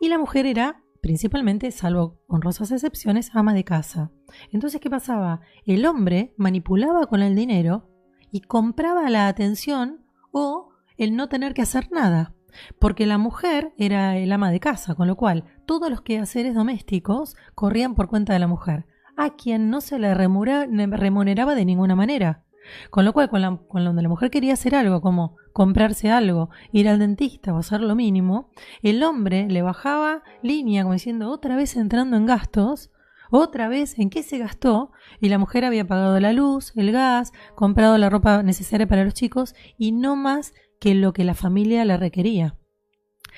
y 0.00 0.08
la 0.08 0.18
mujer 0.18 0.46
era 0.46 0.80
principalmente, 1.00 1.70
salvo 1.70 2.22
honrosas 2.26 2.72
excepciones, 2.72 3.30
ama 3.34 3.52
de 3.52 3.64
casa. 3.64 4.10
Entonces, 4.52 4.80
¿qué 4.80 4.88
pasaba? 4.88 5.42
El 5.66 5.84
hombre 5.84 6.34
manipulaba 6.38 7.06
con 7.08 7.20
el 7.20 7.34
dinero 7.34 7.93
y 8.34 8.40
compraba 8.40 9.08
la 9.10 9.28
atención 9.28 10.00
o 10.32 10.70
el 10.96 11.14
no 11.14 11.28
tener 11.28 11.54
que 11.54 11.62
hacer 11.62 11.92
nada, 11.92 12.32
porque 12.80 13.06
la 13.06 13.16
mujer 13.16 13.72
era 13.78 14.16
el 14.16 14.32
ama 14.32 14.50
de 14.50 14.58
casa, 14.58 14.96
con 14.96 15.06
lo 15.06 15.14
cual 15.14 15.44
todos 15.66 15.88
los 15.88 16.00
quehaceres 16.00 16.52
domésticos 16.52 17.36
corrían 17.54 17.94
por 17.94 18.08
cuenta 18.08 18.32
de 18.32 18.40
la 18.40 18.48
mujer, 18.48 18.86
a 19.16 19.36
quien 19.36 19.70
no 19.70 19.80
se 19.80 20.00
le 20.00 20.14
remuneraba 20.14 21.54
de 21.54 21.64
ninguna 21.64 21.94
manera. 21.94 22.42
Con 22.90 23.04
lo 23.04 23.12
cual, 23.12 23.30
donde 23.30 24.02
la 24.02 24.08
mujer 24.08 24.32
quería 24.32 24.54
hacer 24.54 24.74
algo, 24.74 25.00
como 25.00 25.36
comprarse 25.52 26.10
algo, 26.10 26.50
ir 26.72 26.88
al 26.88 26.98
dentista 26.98 27.54
o 27.54 27.58
hacer 27.58 27.82
lo 27.82 27.94
mínimo, 27.94 28.50
el 28.82 29.04
hombre 29.04 29.46
le 29.48 29.62
bajaba 29.62 30.24
línea 30.42 30.82
como 30.82 30.94
diciendo 30.94 31.30
otra 31.30 31.54
vez 31.54 31.76
entrando 31.76 32.16
en 32.16 32.26
gastos, 32.26 32.90
otra 33.30 33.68
vez 33.68 33.98
en 33.98 34.10
qué 34.10 34.22
se 34.22 34.38
gastó, 34.38 34.92
y 35.20 35.28
la 35.28 35.38
mujer 35.38 35.64
había 35.64 35.86
pagado 35.86 36.18
la 36.20 36.32
luz, 36.32 36.72
el 36.76 36.92
gas, 36.92 37.32
comprado 37.54 37.98
la 37.98 38.10
ropa 38.10 38.42
necesaria 38.42 38.86
para 38.86 39.04
los 39.04 39.14
chicos 39.14 39.54
y 39.78 39.92
no 39.92 40.16
más 40.16 40.52
que 40.80 40.94
lo 40.94 41.12
que 41.12 41.24
la 41.24 41.34
familia 41.34 41.84
le 41.84 41.96
requería. 41.96 42.58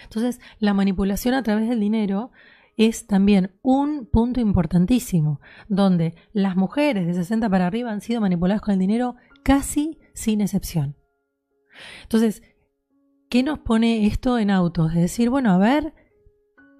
Entonces, 0.02 0.40
la 0.58 0.74
manipulación 0.74 1.34
a 1.34 1.42
través 1.42 1.68
del 1.68 1.80
dinero 1.80 2.30
es 2.76 3.06
también 3.06 3.58
un 3.62 4.06
punto 4.06 4.40
importantísimo, 4.40 5.40
donde 5.68 6.14
las 6.32 6.56
mujeres 6.56 7.06
de 7.06 7.14
60 7.14 7.48
para 7.48 7.66
arriba 7.66 7.90
han 7.90 8.02
sido 8.02 8.20
manipuladas 8.20 8.60
con 8.60 8.74
el 8.74 8.80
dinero 8.80 9.16
casi 9.42 9.98
sin 10.12 10.40
excepción. 10.40 10.96
Entonces, 12.02 12.42
¿qué 13.30 13.42
nos 13.42 13.58
pone 13.60 14.06
esto 14.06 14.38
en 14.38 14.50
autos? 14.50 14.92
De 14.92 15.00
decir, 15.00 15.30
bueno, 15.30 15.50
a 15.52 15.58
ver, 15.58 15.94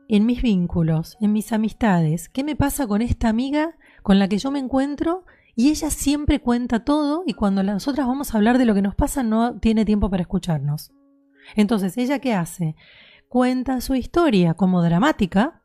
en 0.09 0.27
mis 0.27 0.43
vínculos, 0.43 1.17
en 1.21 1.33
mis 1.33 1.53
amistades, 1.53 2.29
¿qué 2.29 2.45
me 2.45 2.57
pasa 2.57 2.87
con 2.87 3.03
esta 3.03 3.29
amiga 3.29 3.77
con 4.03 4.19
la 4.19 4.29
que 4.29 4.39
yo 4.39 4.51
me 4.51 4.59
encuentro 4.59 5.25
y 5.55 5.71
ella 5.71 5.91
siempre 5.91 6.41
cuenta 6.41 6.85
todo 6.85 7.25
y 7.27 7.35
cuando 7.35 7.63
nosotras 7.63 8.07
vamos 8.07 8.33
a 8.33 8.37
hablar 8.37 8.59
de 8.59 8.67
lo 8.67 8.75
que 8.75 8.83
nos 8.83 8.95
pasa 8.95 9.23
no 9.23 9.59
tiene 9.59 9.85
tiempo 9.85 10.11
para 10.11 10.23
escucharnos? 10.23 10.93
Entonces, 11.55 11.97
¿ella 11.97 12.19
qué 12.19 12.35
hace? 12.35 12.77
Cuenta 13.29 13.81
su 13.81 13.95
historia 13.95 14.55
como 14.55 14.83
dramática, 14.83 15.63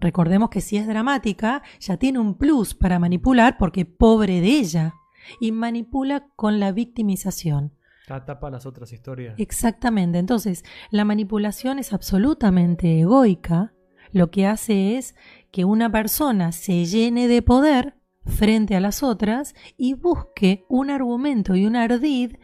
Recordemos 0.00 0.50
que 0.50 0.60
si 0.60 0.76
es 0.76 0.86
dramática, 0.86 1.62
ya 1.80 1.96
tiene 1.96 2.18
un 2.18 2.34
plus 2.34 2.74
para 2.74 2.98
manipular 2.98 3.56
porque 3.58 3.84
pobre 3.84 4.40
de 4.40 4.58
ella. 4.58 4.94
Y 5.40 5.50
manipula 5.52 6.28
con 6.36 6.60
la 6.60 6.70
victimización. 6.70 7.72
Tapa 8.06 8.50
las 8.50 8.66
otras 8.66 8.92
historias. 8.92 9.34
Exactamente. 9.38 10.18
Entonces, 10.18 10.64
la 10.90 11.04
manipulación 11.04 11.78
es 11.78 11.92
absolutamente 11.92 13.00
egoica. 13.00 13.72
Lo 14.12 14.30
que 14.30 14.46
hace 14.46 14.96
es 14.96 15.14
que 15.50 15.64
una 15.64 15.90
persona 15.90 16.52
se 16.52 16.84
llene 16.84 17.28
de 17.28 17.42
poder 17.42 17.94
frente 18.24 18.76
a 18.76 18.80
las 18.80 19.02
otras 19.02 19.54
y 19.76 19.94
busque 19.94 20.64
un 20.68 20.90
argumento 20.90 21.54
y 21.54 21.66
un 21.66 21.76
ardid 21.76 22.36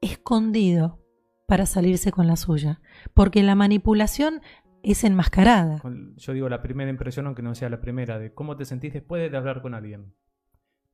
escondido 0.00 0.98
para 1.46 1.66
salirse 1.66 2.10
con 2.10 2.26
la 2.26 2.36
suya. 2.36 2.80
Porque 3.14 3.42
la 3.42 3.54
manipulación 3.54 4.40
es 4.82 5.04
enmascarada. 5.04 5.82
Yo 6.16 6.32
digo 6.32 6.48
la 6.48 6.62
primera 6.62 6.90
impresión, 6.90 7.26
aunque 7.26 7.42
no 7.42 7.54
sea 7.54 7.68
la 7.68 7.80
primera, 7.80 8.18
de 8.18 8.32
cómo 8.32 8.56
te 8.56 8.64
sentís 8.64 8.92
después 8.92 9.30
de 9.30 9.36
hablar 9.36 9.60
con 9.60 9.74
alguien. 9.74 10.14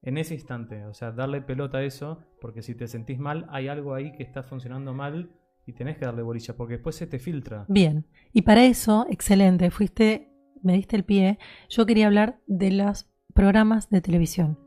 En 0.02 0.18
ese 0.18 0.35
instante, 0.35 0.85
o 0.85 0.94
sea, 0.94 1.12
darle 1.12 1.42
pelota 1.42 1.78
a 1.78 1.85
eso, 1.85 2.25
porque 2.40 2.62
si 2.62 2.75
te 2.75 2.88
sentís 2.88 3.21
mal, 3.21 3.47
hay 3.50 3.68
algo 3.68 3.94
ahí 3.94 4.12
que 4.12 4.25
está 4.25 4.42
funcionando 4.42 4.92
mal 4.92 5.30
y 5.64 5.75
tenés 5.75 5.97
que 5.97 6.04
darle 6.04 6.23
bolilla, 6.23 6.56
porque 6.56 6.75
después 6.75 6.97
se 6.97 7.06
te 7.06 7.21
filtra. 7.21 7.66
Bien, 7.68 8.06
y 8.32 8.42
para 8.42 8.64
eso, 8.64 9.06
excelente, 9.09 9.71
fuiste, 9.71 10.28
me 10.61 10.73
diste 10.73 10.97
el 10.97 11.04
pie, 11.04 11.38
yo 11.68 11.87
quería 11.87 12.09
hablar 12.09 12.40
de 12.49 12.73
los 12.73 13.09
programas 13.32 13.90
de 13.90 14.00
televisión 14.00 14.59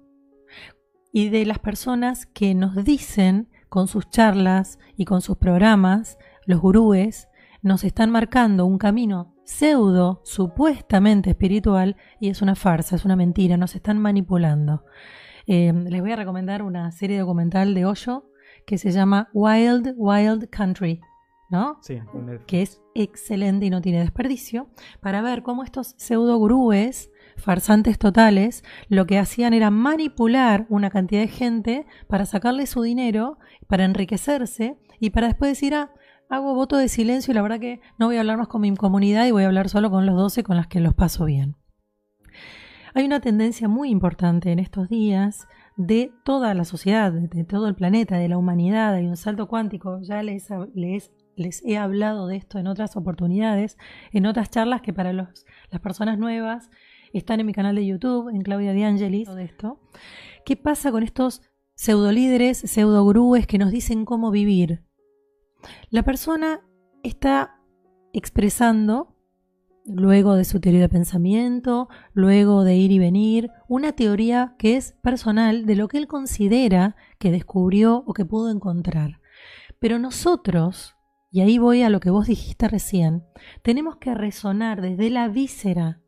y 1.12 1.30
de 1.30 1.46
las 1.46 1.60
personas 1.60 2.26
que 2.26 2.56
nos 2.56 2.84
dicen 2.86 3.50
con 3.68 3.88
sus 3.90 4.10
charlas 4.10 4.80
y 4.96 5.04
con 5.04 5.22
sus 5.22 5.38
programas, 5.38 6.18
los 6.46 6.62
gurúes, 6.62 7.28
nos 7.62 7.84
están 7.84 8.10
marcando 8.10 8.66
un 8.66 8.78
camino 8.78 9.36
pseudo, 9.46 10.22
supuestamente 10.24 11.30
espiritual, 11.30 11.98
y 12.20 12.30
es 12.30 12.42
una 12.42 12.56
farsa, 12.56 12.96
es 12.96 13.06
una 13.06 13.16
mentira, 13.16 13.58
nos 13.58 13.76
están 13.76 14.00
manipulando. 14.00 14.84
Eh, 15.48 15.72
les 15.74 16.02
voy 16.02 16.12
a 16.12 16.16
recomendar 16.16 16.64
una 16.64 16.92
serie 16.92 17.20
documental 17.20 17.74
de 17.74 17.86
Hoyo 17.86 18.30
que 18.66 18.78
se 18.78 18.92
llama 18.92 19.30
Wild 19.34 19.94
Wild 19.96 20.50
Country, 20.50 21.02
¿no? 21.50 21.78
Sí, 21.82 22.00
que 22.48 22.64
es 22.64 22.82
excelente 22.96 23.68
y 23.68 23.70
no 23.70 23.82
tiene 23.82 24.00
desperdicio, 24.00 24.70
para 25.02 25.22
ver 25.22 25.44
cómo 25.44 25.64
estos 25.64 25.94
pseudo 25.98 26.38
gurúes, 26.38 27.12
farsantes 27.38 28.00
totales, 28.00 28.64
lo 28.88 29.06
que 29.06 29.20
hacían 29.20 29.54
era 29.54 29.70
manipular 29.70 30.66
una 30.70 30.90
cantidad 30.90 31.22
de 31.22 31.28
gente 31.28 31.86
para 32.08 32.26
sacarle 32.26 32.66
su 32.66 32.82
dinero, 32.82 33.38
para 33.68 33.86
enriquecerse 33.86 34.78
y 35.00 35.12
para 35.12 35.28
después 35.28 35.52
decir, 35.52 35.76
ah, 35.76 35.94
hago 36.30 36.56
voto 36.56 36.78
de 36.78 36.88
silencio 36.88 37.32
y 37.32 37.36
la 37.36 37.44
verdad 37.44 37.60
que 37.60 37.82
no 38.00 38.08
voy 38.08 38.18
a 38.18 38.22
hablar 38.22 38.38
más 38.38 38.48
con 38.48 38.62
mi 38.62 38.76
comunidad 38.76 39.28
y 39.28 39.32
voy 39.32 39.44
a 39.44 39.48
hablar 39.48 39.70
solo 39.70 39.92
con 39.92 40.06
los 40.06 40.16
12 40.16 40.44
con 40.44 40.58
las 40.58 40.68
que 40.68 40.80
los 40.80 40.96
paso 40.96 41.26
bien. 41.26 41.56
Hay 42.98 43.06
una 43.06 43.20
tendencia 43.20 43.68
muy 43.68 43.90
importante 43.90 44.54
en 44.54 44.60
estos 44.60 44.88
días 44.88 45.50
de 45.76 46.14
toda 46.24 46.54
la 46.54 46.64
sociedad, 46.64 47.12
de 47.12 47.44
todo 47.44 47.68
el 47.68 47.76
planeta, 47.76 48.18
de 48.18 48.30
la 48.30 48.38
humanidad, 48.38 48.94
hay 48.94 49.06
un 49.06 49.18
salto 49.18 49.50
cuántico, 49.50 50.00
ya 50.02 50.24
les, 50.24 50.48
he 51.66 51.78
hablado 51.78 52.28
de 52.28 52.38
esto 52.38 52.58
en 52.58 52.68
otras 52.68 52.96
oportunidades, 52.96 53.78
en 54.14 54.26
otras 54.26 54.50
charlas 54.50 54.82
que 54.82 54.94
para 54.94 55.12
las 55.12 55.46
personas 55.84 56.18
nuevas 56.18 56.70
están 57.12 57.42
en 57.42 57.48
mi 57.48 57.54
canal 57.54 57.76
de 57.76 57.86
YouTube, 57.86 58.30
en 58.30 58.44
Claudia 58.44 58.72
De 58.72 58.86
Angelis, 58.86 59.28
de 59.28 59.44
esto. 59.44 59.78
¿Qué 60.46 60.56
pasa 60.56 60.90
con 60.90 61.04
estos 61.04 61.42
pseudo 61.74 62.14
líderes, 62.14 62.60
pseudo 62.60 63.04
gurúes 63.04 63.46
que 63.46 63.58
nos 63.58 63.72
dicen 63.72 64.06
cómo 64.06 64.32
vivir? 64.32 64.86
La 65.90 66.04
persona 66.04 66.62
está 67.04 67.60
expresando, 68.14 69.15
luego 69.86 70.36
de 70.36 70.46
su 70.46 70.60
teoría 70.60 70.82
de 70.82 70.90
pensamiento, 70.90 71.90
luego 72.14 72.64
de 72.64 72.76
ir 72.76 72.92
y 72.92 73.00
venir, 73.00 73.52
una 73.68 73.94
teoría 73.94 74.56
que 74.58 74.78
es 74.78 74.94
personal 75.04 75.66
de 75.66 75.76
lo 75.76 75.88
que 75.88 75.98
él 75.98 76.08
considera 76.08 76.96
que 77.20 77.32
descubrió 77.32 78.04
o 78.08 78.14
que 78.14 78.26
pudo 78.26 78.50
encontrar. 78.50 79.22
Pero 79.80 80.00
nosotros, 80.00 80.96
y 81.30 81.42
ahí 81.42 81.58
voy 81.58 81.84
a 81.84 81.90
lo 81.90 82.00
que 82.00 82.10
vos 82.10 82.28
dijiste 82.28 82.68
recién, 82.68 83.24
tenemos 83.62 83.98
que 83.98 84.16
resonar 84.16 84.82
desde 84.82 85.10
la 85.10 85.28
víscera 85.28 86.02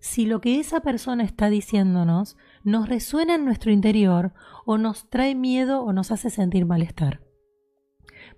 si 0.00 0.26
lo 0.26 0.40
que 0.40 0.60
esa 0.60 0.80
persona 0.80 1.24
está 1.24 1.48
diciéndonos 1.48 2.36
nos 2.62 2.88
resuena 2.88 3.34
en 3.34 3.44
nuestro 3.44 3.72
interior 3.72 4.34
o 4.64 4.78
nos 4.78 5.08
trae 5.10 5.34
miedo 5.34 5.82
o 5.82 5.92
nos 5.92 6.12
hace 6.12 6.30
sentir 6.30 6.66
malestar. 6.66 7.22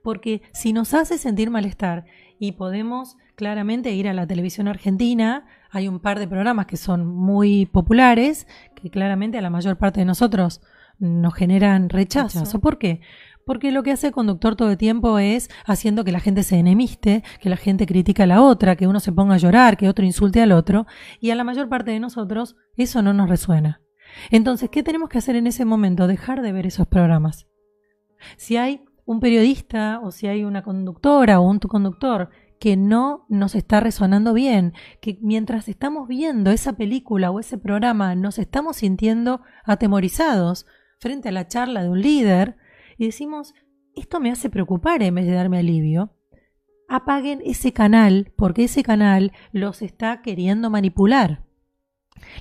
Porque 0.03 0.43
si 0.53 0.73
nos 0.73 0.95
hace 0.95 1.19
sentir 1.19 1.51
malestar 1.51 2.05
y 2.39 2.53
podemos 2.53 3.17
claramente 3.39 3.93
ir 3.93 4.09
a 4.09 4.15
la 4.15 4.27
televisión 4.27 4.67
argentina, 4.67 5.47
hay 5.71 5.87
un 5.87 6.01
par 6.01 6.19
de 6.19 6.27
programas 6.27 6.67
que 6.67 6.77
son 6.77 7.07
muy 7.07 7.67
populares, 7.67 8.49
que 8.75 8.91
claramente 8.91 9.39
a 9.39 9.41
la 9.43 9.49
mayor 9.49 9.79
parte 9.79 10.01
de 10.01 10.07
nosotros 10.07 10.61
nos 10.99 11.35
generan 11.35 11.89
rechazo. 11.89 12.61
¿Por 12.61 12.79
qué? 12.79 13.01
Porque 13.47 13.71
lo 13.71 13.85
que 13.85 13.93
hace 13.93 14.09
el 14.09 14.13
conductor 14.13 14.57
todo 14.57 14.73
el 14.73 14.77
tiempo 14.77 15.21
es 15.21 15.51
haciendo 15.65 16.03
que 16.03 16.11
la 16.11 16.19
gente 16.19 16.43
se 16.43 16.59
enemiste, 16.59 17.23
que 17.41 17.49
la 17.49 17.57
gente 17.57 17.87
critica 17.87 18.25
a 18.25 18.27
la 18.27 18.43
otra, 18.43 18.75
que 18.75 18.89
uno 18.89 18.99
se 18.99 19.13
ponga 19.13 19.37
a 19.37 19.39
llorar, 19.39 19.77
que 19.77 19.89
otro 19.89 20.05
insulte 20.05 20.43
al 20.43 20.51
otro, 20.51 20.89
y 21.21 21.31
a 21.31 21.37
la 21.37 21.45
mayor 21.45 21.69
parte 21.69 21.93
de 21.93 22.01
nosotros 22.01 22.57
eso 22.77 23.03
no 23.03 23.15
nos 23.15 23.29
resuena. 23.29 23.83
Entonces, 24.33 24.69
¿qué 24.69 24.83
tenemos 24.83 25.11
que 25.11 25.19
hacer 25.19 25.37
en 25.37 25.47
ese 25.47 25.65
momento? 25.65 26.09
Dejar 26.09 26.43
de 26.43 26.51
ver 26.51 26.67
esos 26.67 26.89
programas. 26.89 27.47
Si 28.37 28.57
hay 28.57 28.83
un 29.05 29.21
periodista 29.21 30.01
o 30.03 30.11
si 30.11 30.27
hay 30.27 30.43
una 30.43 30.63
conductora 30.63 31.39
o 31.39 31.49
un 31.49 31.61
conductor 31.61 32.31
que 32.61 32.77
no 32.77 33.27
nos 33.29 33.55
está 33.55 33.81
resonando 33.81 34.35
bien, 34.35 34.73
que 35.01 35.19
mientras 35.21 35.69
estamos 35.69 36.09
viendo 36.09 36.51
esa 36.51 36.75
película 36.75 37.31
o 37.31 37.41
ese 37.41 37.59
programa 37.59 38.15
nos 38.15 38.39
estamos 38.39 38.79
sintiendo 38.79 39.43
atemorizados 39.65 40.67
frente 40.99 41.29
a 41.29 41.33
la 41.33 41.47
charla 41.47 41.83
de 41.83 41.89
un 41.89 42.01
líder, 42.01 42.57
y 42.97 43.07
decimos, 43.07 43.55
esto 43.95 44.21
me 44.21 44.31
hace 44.31 44.51
preocupar 44.51 45.03
en 45.03 45.15
vez 45.15 45.27
de 45.27 45.33
darme 45.33 45.59
alivio, 45.59 46.13
apaguen 46.89 47.41
ese 47.45 47.73
canal 47.73 48.33
porque 48.37 48.65
ese 48.65 48.83
canal 48.83 49.33
los 49.53 49.83
está 49.83 50.23
queriendo 50.23 50.71
manipular. 50.71 51.45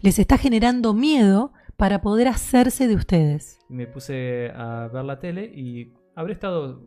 Les 0.02 0.18
está 0.18 0.38
generando 0.38 0.94
miedo 0.94 1.54
para 1.76 2.02
poder 2.02 2.28
hacerse 2.28 2.88
de 2.88 2.96
ustedes. 2.96 3.60
Me 3.70 3.86
puse 3.86 4.52
a 4.56 4.90
ver 4.92 5.06
la 5.06 5.20
tele 5.20 5.46
y 5.46 5.94
habré 6.16 6.34
estado, 6.34 6.82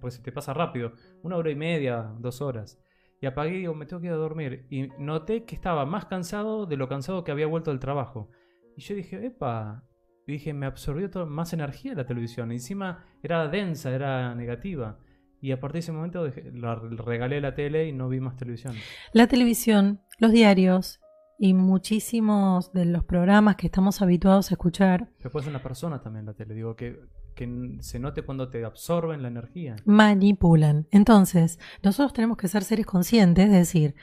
pues 0.00 0.14
se 0.14 0.22
te 0.22 0.32
pasa 0.32 0.54
rápido, 0.54 0.92
una 1.22 1.36
hora 1.36 1.50
y 1.50 1.56
media, 1.56 2.12
dos 2.18 2.40
horas. 2.40 2.80
Y 3.20 3.26
apagué 3.26 3.56
y 3.56 3.58
digo, 3.58 3.74
me 3.74 3.86
tengo 3.86 4.00
que 4.00 4.06
ir 4.06 4.12
a 4.12 4.16
dormir. 4.16 4.66
Y 4.70 4.88
noté 4.98 5.44
que 5.44 5.54
estaba 5.54 5.84
más 5.84 6.06
cansado 6.06 6.66
de 6.66 6.76
lo 6.76 6.88
cansado 6.88 7.22
que 7.22 7.32
había 7.32 7.46
vuelto 7.46 7.70
del 7.70 7.80
trabajo. 7.80 8.30
Y 8.76 8.80
yo 8.80 8.94
dije, 8.94 9.26
epa, 9.26 9.84
y 10.26 10.32
dije, 10.32 10.54
me 10.54 10.66
absorbió 10.66 11.26
más 11.26 11.52
energía 11.52 11.94
la 11.94 12.06
televisión. 12.06 12.50
Y 12.50 12.54
encima 12.54 13.04
era 13.22 13.46
densa, 13.48 13.94
era 13.94 14.34
negativa. 14.34 14.98
Y 15.42 15.52
a 15.52 15.60
partir 15.60 15.74
de 15.74 15.78
ese 15.80 15.92
momento 15.92 16.30
la, 16.54 16.76
regalé 16.76 17.40
la 17.40 17.54
tele 17.54 17.88
y 17.88 17.92
no 17.92 18.08
vi 18.08 18.20
más 18.20 18.36
televisión. 18.36 18.74
La 19.12 19.26
televisión, 19.26 20.00
los 20.18 20.32
diarios 20.32 21.00
y 21.40 21.54
muchísimos 21.54 22.72
de 22.72 22.84
los 22.84 23.02
programas 23.02 23.56
que 23.56 23.66
estamos 23.66 24.02
habituados 24.02 24.50
a 24.50 24.54
escuchar. 24.54 25.08
Ser 25.18 25.32
una 25.48 25.62
persona 25.62 26.00
también 26.00 26.26
la 26.26 26.34
tele, 26.34 26.54
digo, 26.54 26.76
que, 26.76 27.00
que 27.34 27.78
se 27.80 27.98
note 27.98 28.22
cuando 28.22 28.50
te 28.50 28.64
absorben 28.64 29.22
la 29.22 29.28
energía. 29.28 29.76
Manipulan. 29.86 30.86
Entonces, 30.90 31.58
nosotros 31.82 32.12
tenemos 32.12 32.36
que 32.36 32.46
ser 32.46 32.62
seres 32.62 32.84
conscientes, 32.84 33.46
es 33.46 33.52
decir, 33.52 33.94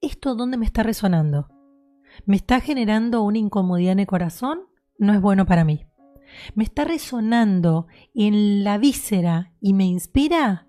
¿esto 0.00 0.36
dónde 0.36 0.56
me 0.56 0.64
está 0.64 0.84
resonando? 0.84 1.48
¿Me 2.24 2.36
está 2.36 2.60
generando 2.60 3.22
una 3.22 3.38
incomodidad 3.38 3.92
en 3.92 4.00
el 4.00 4.06
corazón 4.06 4.60
no 4.98 5.12
es 5.12 5.20
bueno 5.20 5.46
para 5.46 5.64
mí. 5.64 5.86
Me 6.54 6.64
está 6.64 6.84
resonando 6.84 7.86
en 8.14 8.64
la 8.64 8.78
víscera 8.78 9.52
y 9.60 9.74
me 9.74 9.84
inspira, 9.84 10.65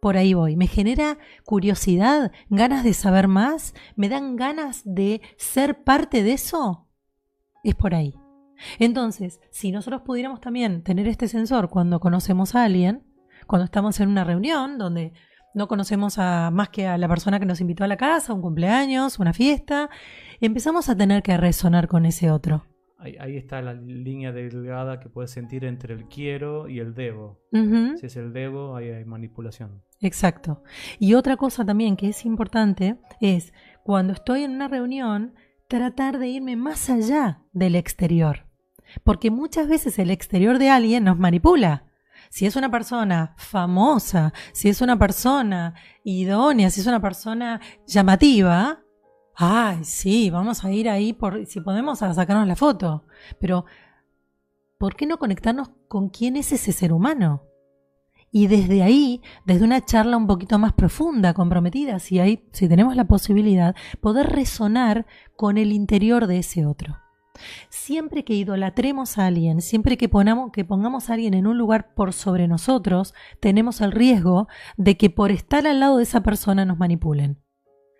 por 0.00 0.16
ahí 0.16 0.34
voy. 0.34 0.56
Me 0.56 0.66
genera 0.66 1.18
curiosidad, 1.44 2.32
ganas 2.48 2.84
de 2.84 2.94
saber 2.94 3.28
más, 3.28 3.74
me 3.96 4.08
dan 4.08 4.36
ganas 4.36 4.82
de 4.84 5.20
ser 5.36 5.84
parte 5.84 6.22
de 6.22 6.32
eso. 6.32 6.88
Es 7.62 7.74
por 7.74 7.94
ahí. 7.94 8.14
Entonces, 8.78 9.40
si 9.50 9.72
nosotros 9.72 10.02
pudiéramos 10.02 10.40
también 10.40 10.82
tener 10.82 11.06
este 11.08 11.28
sensor 11.28 11.68
cuando 11.70 12.00
conocemos 12.00 12.54
a 12.54 12.64
alguien, 12.64 13.04
cuando 13.46 13.64
estamos 13.64 14.00
en 14.00 14.08
una 14.08 14.24
reunión 14.24 14.78
donde 14.78 15.12
no 15.54 15.66
conocemos 15.66 16.18
a 16.18 16.50
más 16.50 16.68
que 16.68 16.86
a 16.86 16.98
la 16.98 17.08
persona 17.08 17.40
que 17.40 17.46
nos 17.46 17.60
invitó 17.60 17.84
a 17.84 17.88
la 17.88 17.96
casa, 17.96 18.32
un 18.32 18.42
cumpleaños, 18.42 19.18
una 19.18 19.32
fiesta, 19.32 19.90
empezamos 20.40 20.88
a 20.88 20.96
tener 20.96 21.22
que 21.22 21.36
resonar 21.36 21.88
con 21.88 22.06
ese 22.06 22.30
otro. 22.30 22.64
Ahí, 22.98 23.38
está 23.38 23.62
la 23.62 23.72
línea 23.72 24.30
delgada 24.30 25.00
que 25.00 25.08
puedes 25.08 25.30
sentir 25.30 25.64
entre 25.64 25.94
el 25.94 26.04
quiero 26.04 26.68
y 26.68 26.80
el 26.80 26.94
debo. 26.94 27.40
Si 27.98 28.06
es 28.06 28.16
el 28.16 28.34
debo, 28.34 28.76
ahí 28.76 28.90
hay 28.90 29.06
manipulación. 29.06 29.82
Exacto. 30.00 30.62
Y 30.98 31.14
otra 31.14 31.36
cosa 31.36 31.64
también 31.64 31.96
que 31.96 32.08
es 32.08 32.24
importante 32.24 32.98
es 33.20 33.52
cuando 33.84 34.14
estoy 34.14 34.44
en 34.44 34.52
una 34.52 34.68
reunión, 34.68 35.34
tratar 35.68 36.18
de 36.18 36.28
irme 36.28 36.56
más 36.56 36.88
allá 36.90 37.42
del 37.52 37.76
exterior. 37.76 38.46
Porque 39.04 39.30
muchas 39.30 39.68
veces 39.68 39.98
el 39.98 40.10
exterior 40.10 40.58
de 40.58 40.70
alguien 40.70 41.04
nos 41.04 41.18
manipula. 41.18 41.84
Si 42.28 42.46
es 42.46 42.56
una 42.56 42.70
persona 42.70 43.34
famosa, 43.36 44.32
si 44.52 44.68
es 44.68 44.80
una 44.80 44.98
persona 44.98 45.74
idónea, 46.04 46.70
si 46.70 46.80
es 46.80 46.86
una 46.86 47.00
persona 47.00 47.60
llamativa, 47.86 48.80
ay, 49.34 49.84
sí, 49.84 50.30
vamos 50.30 50.64
a 50.64 50.72
ir 50.72 50.88
ahí 50.88 51.12
por, 51.12 51.46
si 51.46 51.60
podemos 51.60 52.02
a 52.02 52.14
sacarnos 52.14 52.46
la 52.46 52.56
foto. 52.56 53.04
Pero, 53.40 53.64
¿por 54.78 54.96
qué 54.96 55.06
no 55.06 55.18
conectarnos 55.18 55.70
con 55.88 56.08
quién 56.08 56.36
es 56.36 56.52
ese 56.52 56.72
ser 56.72 56.92
humano? 56.92 57.49
Y 58.32 58.46
desde 58.46 58.82
ahí, 58.82 59.22
desde 59.44 59.64
una 59.64 59.84
charla 59.84 60.16
un 60.16 60.26
poquito 60.26 60.58
más 60.58 60.72
profunda, 60.72 61.34
comprometida, 61.34 61.98
si, 61.98 62.20
hay, 62.20 62.48
si 62.52 62.68
tenemos 62.68 62.94
la 62.94 63.06
posibilidad, 63.06 63.74
poder 64.00 64.28
resonar 64.28 65.06
con 65.36 65.58
el 65.58 65.72
interior 65.72 66.26
de 66.26 66.38
ese 66.38 66.64
otro. 66.64 66.96
Siempre 67.70 68.24
que 68.24 68.34
idolatremos 68.34 69.18
a 69.18 69.26
alguien, 69.26 69.62
siempre 69.62 69.96
que, 69.96 70.08
ponamos, 70.08 70.52
que 70.52 70.64
pongamos 70.64 71.10
a 71.10 71.14
alguien 71.14 71.34
en 71.34 71.46
un 71.46 71.58
lugar 71.58 71.94
por 71.94 72.12
sobre 72.12 72.46
nosotros, 72.46 73.14
tenemos 73.40 73.80
el 73.80 73.92
riesgo 73.92 74.46
de 74.76 74.96
que 74.96 75.10
por 75.10 75.30
estar 75.30 75.66
al 75.66 75.80
lado 75.80 75.96
de 75.96 76.04
esa 76.04 76.22
persona 76.22 76.64
nos 76.64 76.78
manipulen. 76.78 77.42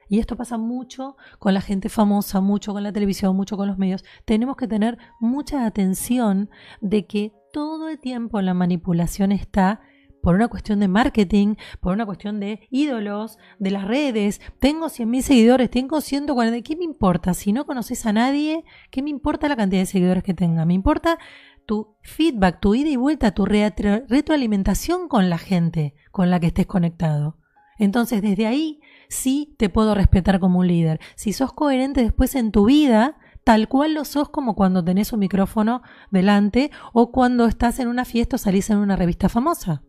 Y 0.08 0.18
esto 0.18 0.36
pasa 0.36 0.58
mucho 0.58 1.16
con 1.38 1.54
la 1.54 1.60
gente 1.60 1.88
famosa, 1.88 2.40
mucho 2.40 2.72
con 2.72 2.82
la 2.82 2.92
televisión, 2.92 3.36
mucho 3.36 3.56
con 3.56 3.68
los 3.68 3.78
medios. 3.78 4.04
Tenemos 4.24 4.56
que 4.56 4.66
tener 4.66 4.98
mucha 5.20 5.64
atención 5.64 6.50
de 6.80 7.06
que 7.06 7.32
todo 7.52 7.88
el 7.88 8.00
tiempo 8.00 8.40
la 8.40 8.52
manipulación 8.52 9.30
está 9.30 9.80
por 10.22 10.34
una 10.34 10.48
cuestión 10.48 10.80
de 10.80 10.88
marketing, 10.88 11.56
por 11.80 11.94
una 11.94 12.06
cuestión 12.06 12.40
de 12.40 12.66
ídolos, 12.70 13.38
de 13.58 13.70
las 13.70 13.86
redes. 13.86 14.40
Tengo 14.58 14.86
100.000 14.86 15.22
seguidores, 15.22 15.70
tengo 15.70 16.00
140. 16.00 16.62
¿Qué 16.62 16.76
me 16.76 16.84
importa? 16.84 17.34
Si 17.34 17.52
no 17.52 17.66
conoces 17.66 18.06
a 18.06 18.12
nadie, 18.12 18.64
¿qué 18.90 19.02
me 19.02 19.10
importa 19.10 19.48
la 19.48 19.56
cantidad 19.56 19.82
de 19.82 19.86
seguidores 19.86 20.22
que 20.22 20.34
tenga? 20.34 20.64
Me 20.64 20.74
importa 20.74 21.18
tu 21.66 21.94
feedback, 22.02 22.60
tu 22.60 22.74
ida 22.74 22.88
y 22.88 22.96
vuelta, 22.96 23.32
tu 23.32 23.44
retroalimentación 23.44 25.08
con 25.08 25.30
la 25.30 25.38
gente 25.38 25.94
con 26.10 26.30
la 26.30 26.40
que 26.40 26.48
estés 26.48 26.66
conectado. 26.66 27.38
Entonces, 27.78 28.22
desde 28.22 28.46
ahí 28.46 28.80
sí 29.08 29.54
te 29.58 29.68
puedo 29.68 29.94
respetar 29.94 30.40
como 30.40 30.58
un 30.58 30.66
líder. 30.66 31.00
Si 31.14 31.32
sos 31.32 31.52
coherente 31.52 32.02
después 32.02 32.34
en 32.34 32.52
tu 32.52 32.66
vida, 32.66 33.16
tal 33.44 33.68
cual 33.68 33.94
lo 33.94 34.04
sos 34.04 34.28
como 34.28 34.54
cuando 34.54 34.84
tenés 34.84 35.12
un 35.12 35.20
micrófono 35.20 35.82
delante 36.10 36.70
o 36.92 37.10
cuando 37.10 37.46
estás 37.46 37.78
en 37.78 37.88
una 37.88 38.04
fiesta 38.04 38.36
o 38.36 38.38
salís 38.38 38.68
en 38.70 38.78
una 38.78 38.96
revista 38.96 39.28
famosa. 39.28 39.82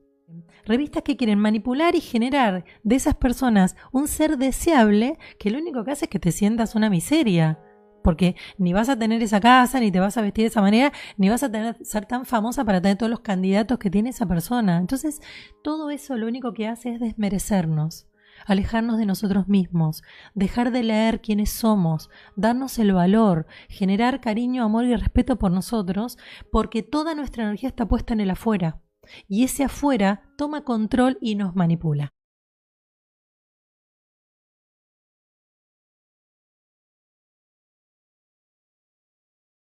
Revistas 0.66 1.04
que 1.04 1.18
quieren 1.18 1.40
manipular 1.40 1.96
y 1.96 2.02
generar 2.02 2.66
de 2.84 2.96
esas 2.96 3.16
personas 3.16 3.76
un 3.92 4.08
ser 4.08 4.38
deseable 4.38 5.18
que 5.40 5.50
lo 5.50 5.60
único 5.60 5.84
que 5.84 5.92
hace 5.92 6.06
es 6.06 6.10
que 6.10 6.20
te 6.20 6.32
sientas 6.32 6.76
una 6.76 6.90
miseria. 6.90 7.60
Porque 8.04 8.36
ni 8.58 8.74
vas 8.74 8.90
a 8.90 8.98
tener 8.98 9.22
esa 9.22 9.40
casa, 9.40 9.80
ni 9.80 9.92
te 9.92 10.00
vas 10.00 10.18
a 10.18 10.22
vestir 10.22 10.44
de 10.44 10.48
esa 10.48 10.62
manera, 10.62 10.92
ni 11.18 11.30
vas 11.30 11.44
a 11.44 11.52
tener, 11.52 11.78
ser 11.86 12.06
tan 12.06 12.26
famosa 12.26 12.66
para 12.66 12.82
tener 12.82 12.98
todos 12.98 13.12
los 13.12 13.20
candidatos 13.20 13.78
que 13.78 13.92
tiene 13.92 14.10
esa 14.10 14.26
persona. 14.26 14.78
Entonces, 14.78 15.22
todo 15.64 15.92
eso 15.92 16.18
lo 16.18 16.28
único 16.28 16.54
que 16.54 16.68
hace 16.68 16.94
es 16.94 17.00
desmerecernos 17.00 18.08
alejarnos 18.46 18.98
de 18.98 19.06
nosotros 19.06 19.48
mismos, 19.48 20.04
dejar 20.34 20.72
de 20.72 20.84
leer 20.84 21.22
quiénes 21.22 21.52
somos, 21.52 22.10
darnos 22.36 22.80
el 22.80 22.94
valor, 22.94 23.46
generar 23.70 24.22
cariño, 24.22 24.64
amor 24.64 24.86
y 24.86 24.96
respeto 24.96 25.38
por 25.38 25.52
nosotros, 25.52 26.18
porque 26.52 26.84
toda 26.84 27.16
nuestra 27.16 27.44
energía 27.44 27.70
está 27.70 27.88
puesta 27.88 28.14
en 28.14 28.22
el 28.22 28.32
afuera, 28.32 28.82
y 29.28 29.44
ese 29.44 29.64
afuera 29.64 30.24
toma 30.38 30.64
control 30.64 31.18
y 31.22 31.36
nos 31.36 31.56
manipula. 31.56 32.14